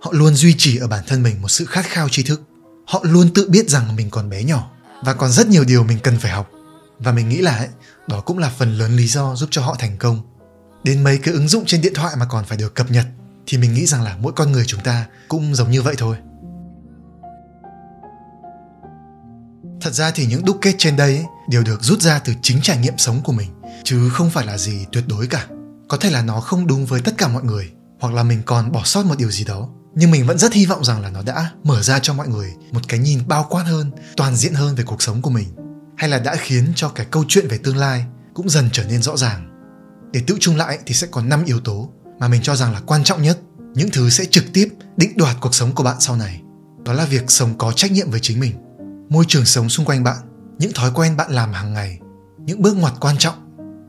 Họ 0.01 0.11
luôn 0.13 0.35
duy 0.35 0.55
trì 0.57 0.77
ở 0.77 0.87
bản 0.87 1.03
thân 1.07 1.23
mình 1.23 1.41
một 1.41 1.47
sự 1.47 1.65
khát 1.65 1.85
khao 1.85 2.09
tri 2.09 2.23
thức. 2.23 2.41
Họ 2.87 2.99
luôn 3.03 3.33
tự 3.33 3.49
biết 3.49 3.69
rằng 3.69 3.95
mình 3.95 4.09
còn 4.09 4.29
bé 4.29 4.43
nhỏ 4.43 4.71
và 5.03 5.13
còn 5.13 5.31
rất 5.31 5.47
nhiều 5.47 5.63
điều 5.63 5.83
mình 5.83 5.99
cần 6.03 6.19
phải 6.19 6.31
học. 6.31 6.49
Và 6.99 7.11
mình 7.11 7.29
nghĩ 7.29 7.37
là 7.37 7.57
ấy, 7.57 7.67
đó 8.07 8.21
cũng 8.21 8.37
là 8.37 8.51
phần 8.57 8.77
lớn 8.77 8.95
lý 8.95 9.07
do 9.07 9.35
giúp 9.35 9.49
cho 9.51 9.61
họ 9.61 9.75
thành 9.79 9.97
công. 9.97 10.21
Đến 10.83 11.03
mấy 11.03 11.17
cái 11.17 11.33
ứng 11.33 11.47
dụng 11.47 11.65
trên 11.65 11.81
điện 11.81 11.93
thoại 11.95 12.15
mà 12.19 12.25
còn 12.25 12.45
phải 12.45 12.57
được 12.57 12.75
cập 12.75 12.91
nhật 12.91 13.05
thì 13.47 13.57
mình 13.57 13.73
nghĩ 13.73 13.85
rằng 13.85 14.03
là 14.03 14.17
mỗi 14.21 14.33
con 14.33 14.51
người 14.51 14.63
chúng 14.67 14.81
ta 14.81 15.05
cũng 15.27 15.55
giống 15.55 15.71
như 15.71 15.81
vậy 15.81 15.95
thôi. 15.97 16.15
Thật 19.81 19.93
ra 19.93 20.11
thì 20.11 20.25
những 20.25 20.45
đúc 20.45 20.57
kết 20.61 20.75
trên 20.77 20.95
đây 20.95 21.15
ấy, 21.15 21.25
đều 21.49 21.63
được 21.63 21.83
rút 21.83 22.01
ra 22.01 22.19
từ 22.19 22.33
chính 22.41 22.61
trải 22.61 22.77
nghiệm 22.77 22.97
sống 22.97 23.21
của 23.23 23.31
mình 23.31 23.49
chứ 23.83 24.09
không 24.09 24.29
phải 24.29 24.45
là 24.45 24.57
gì 24.57 24.85
tuyệt 24.91 25.03
đối 25.07 25.27
cả. 25.27 25.47
Có 25.87 25.97
thể 25.97 26.09
là 26.09 26.21
nó 26.21 26.39
không 26.39 26.67
đúng 26.67 26.85
với 26.85 27.01
tất 27.01 27.17
cả 27.17 27.27
mọi 27.27 27.43
người 27.43 27.71
hoặc 27.99 28.13
là 28.13 28.23
mình 28.23 28.41
còn 28.45 28.71
bỏ 28.71 28.81
sót 28.85 29.05
một 29.05 29.17
điều 29.17 29.31
gì 29.31 29.43
đó. 29.43 29.69
Nhưng 29.95 30.11
mình 30.11 30.27
vẫn 30.27 30.37
rất 30.37 30.53
hy 30.53 30.65
vọng 30.65 30.85
rằng 30.85 31.01
là 31.01 31.09
nó 31.09 31.21
đã 31.21 31.51
mở 31.63 31.81
ra 31.81 31.99
cho 31.99 32.13
mọi 32.13 32.27
người 32.27 32.53
một 32.71 32.79
cái 32.87 32.99
nhìn 32.99 33.19
bao 33.27 33.45
quát 33.49 33.63
hơn 33.63 33.91
toàn 34.17 34.35
diện 34.35 34.53
hơn 34.53 34.75
về 34.75 34.83
cuộc 34.83 35.01
sống 35.01 35.21
của 35.21 35.29
mình. 35.29 35.47
Hay 35.97 36.09
là 36.09 36.19
đã 36.19 36.35
khiến 36.35 36.71
cho 36.75 36.89
cái 36.89 37.05
câu 37.11 37.25
chuyện 37.27 37.47
về 37.47 37.57
tương 37.57 37.77
lai 37.77 38.05
cũng 38.33 38.49
dần 38.49 38.69
trở 38.73 38.83
nên 38.83 39.01
rõ 39.01 39.17
ràng. 39.17 39.47
Để 40.11 40.21
tự 40.27 40.37
chung 40.39 40.57
lại 40.57 40.79
thì 40.85 40.93
sẽ 40.93 41.07
có 41.11 41.21
5 41.21 41.45
yếu 41.45 41.59
tố 41.59 41.89
mà 42.19 42.27
mình 42.27 42.41
cho 42.41 42.55
rằng 42.55 42.73
là 42.73 42.79
quan 42.79 43.03
trọng 43.03 43.21
nhất. 43.21 43.39
Những 43.73 43.89
thứ 43.93 44.09
sẽ 44.09 44.25
trực 44.25 44.43
tiếp 44.53 44.69
định 44.97 45.17
đoạt 45.17 45.35
cuộc 45.39 45.55
sống 45.55 45.75
của 45.75 45.83
bạn 45.83 45.95
sau 45.99 46.15
này. 46.15 46.41
Đó 46.85 46.93
là 46.93 47.05
việc 47.05 47.31
sống 47.31 47.57
có 47.57 47.71
trách 47.71 47.91
nhiệm 47.91 48.11
với 48.11 48.19
chính 48.19 48.39
mình 48.39 48.55
môi 49.09 49.25
trường 49.27 49.45
sống 49.45 49.69
xung 49.69 49.85
quanh 49.85 50.03
bạn, 50.03 50.17
những 50.59 50.71
thói 50.75 50.91
quen 50.93 51.17
bạn 51.17 51.31
làm 51.31 51.53
hàng 51.53 51.73
ngày, 51.73 51.99
những 52.37 52.61
bước 52.61 52.77
ngoặt 52.77 52.93
quan 52.99 53.17
trọng 53.17 53.35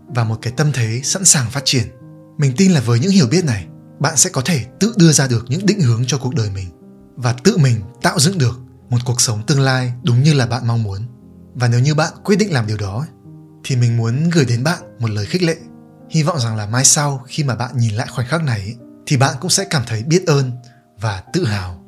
và 0.09 0.25
một 0.25 0.39
cái 0.43 0.53
tâm 0.57 0.73
thế 0.73 1.01
sẵn 1.05 1.25
sàng 1.25 1.51
phát 1.51 1.63
triển. 1.65 1.87
Mình 2.39 2.53
tin 2.57 2.73
là 2.73 2.81
với 2.81 3.01
những 3.01 3.11
hiểu 3.11 3.27
biết 3.31 3.45
này, 3.45 3.67
bạn 4.01 4.17
sẽ 4.17 4.31
có 4.31 4.43
thể 4.45 4.65
tự 4.81 4.95
đưa 4.97 5.13
ra 5.13 5.27
được 5.27 5.45
những 5.49 5.67
định 5.67 5.81
hướng 5.81 6.05
cho 6.07 6.19
cuộc 6.19 6.35
đời 6.35 6.51
mình 6.51 6.69
và 7.17 7.33
tự 7.45 7.57
mình 7.57 7.81
tạo 8.03 8.19
dựng 8.19 8.39
được 8.39 8.61
một 8.91 8.99
cuộc 9.05 9.21
sống 9.21 9.43
tương 9.47 9.61
lai 9.61 9.93
đúng 10.03 10.23
như 10.23 10.33
là 10.35 10.47
bạn 10.47 10.67
mong 10.67 10.83
muốn. 10.83 10.99
Và 11.55 11.69
nếu 11.69 11.81
như 11.81 11.95
bạn 11.95 12.13
quyết 12.25 12.37
định 12.37 12.53
làm 12.53 12.67
điều 12.67 12.77
đó, 12.77 13.07
thì 13.65 13.77
mình 13.77 13.97
muốn 13.97 14.31
gửi 14.31 14.45
đến 14.45 14.65
bạn 14.65 14.79
một 14.99 15.11
lời 15.11 15.27
khích 15.27 15.43
lệ. 15.43 15.57
Hy 16.11 16.23
vọng 16.23 16.41
rằng 16.41 16.57
là 16.57 16.67
mai 16.67 16.85
sau 16.85 17.25
khi 17.27 17.45
mà 17.45 17.55
bạn 17.55 17.77
nhìn 17.77 17.95
lại 17.95 18.07
khoảnh 18.11 18.27
khắc 18.27 18.43
này, 18.43 18.75
thì 19.07 19.17
bạn 19.17 19.35
cũng 19.41 19.51
sẽ 19.51 19.65
cảm 19.65 19.83
thấy 19.87 20.03
biết 20.03 20.27
ơn 20.27 20.51
và 21.01 21.23
tự 21.33 21.45
hào. 21.45 21.85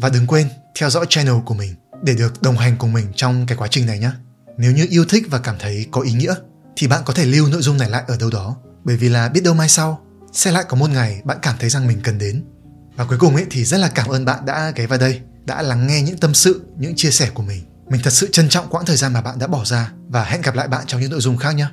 Và 0.00 0.08
đừng 0.08 0.26
quên 0.26 0.48
theo 0.78 0.90
dõi 0.90 1.06
channel 1.08 1.34
của 1.44 1.54
mình 1.54 1.74
để 2.02 2.14
được 2.14 2.42
đồng 2.42 2.56
hành 2.56 2.76
cùng 2.78 2.92
mình 2.92 3.06
trong 3.14 3.46
cái 3.46 3.58
quá 3.58 3.68
trình 3.70 3.86
này 3.86 3.98
nhé 3.98 4.10
nếu 4.60 4.72
như 4.72 4.86
yêu 4.90 5.04
thích 5.04 5.26
và 5.30 5.38
cảm 5.38 5.56
thấy 5.58 5.86
có 5.90 6.00
ý 6.00 6.12
nghĩa, 6.12 6.34
thì 6.76 6.86
bạn 6.86 7.02
có 7.04 7.14
thể 7.14 7.24
lưu 7.24 7.48
nội 7.48 7.62
dung 7.62 7.78
này 7.78 7.90
lại 7.90 8.02
ở 8.06 8.16
đâu 8.16 8.30
đó. 8.30 8.56
Bởi 8.84 8.96
vì 8.96 9.08
là 9.08 9.28
biết 9.28 9.40
đâu 9.44 9.54
mai 9.54 9.68
sau 9.68 10.00
sẽ 10.32 10.52
lại 10.52 10.64
có 10.68 10.76
một 10.76 10.90
ngày 10.90 11.20
bạn 11.24 11.38
cảm 11.42 11.56
thấy 11.58 11.70
rằng 11.70 11.86
mình 11.86 12.00
cần 12.04 12.18
đến. 12.18 12.44
Và 12.96 13.04
cuối 13.04 13.18
cùng 13.18 13.34
ấy, 13.34 13.46
thì 13.50 13.64
rất 13.64 13.78
là 13.78 13.88
cảm 13.88 14.08
ơn 14.08 14.24
bạn 14.24 14.46
đã 14.46 14.72
ghé 14.76 14.86
vào 14.86 14.98
đây, 14.98 15.20
đã 15.44 15.62
lắng 15.62 15.86
nghe 15.86 16.02
những 16.02 16.18
tâm 16.18 16.34
sự, 16.34 16.62
những 16.78 16.96
chia 16.96 17.10
sẻ 17.10 17.30
của 17.34 17.42
mình. 17.42 17.62
Mình 17.88 18.00
thật 18.04 18.12
sự 18.12 18.28
trân 18.32 18.48
trọng 18.48 18.68
quãng 18.68 18.86
thời 18.86 18.96
gian 18.96 19.12
mà 19.12 19.20
bạn 19.20 19.38
đã 19.38 19.46
bỏ 19.46 19.64
ra. 19.64 19.92
Và 20.08 20.24
hẹn 20.24 20.42
gặp 20.42 20.54
lại 20.54 20.68
bạn 20.68 20.84
trong 20.86 21.00
những 21.00 21.10
nội 21.10 21.20
dung 21.20 21.36
khác 21.36 21.54
nhé 21.54 21.66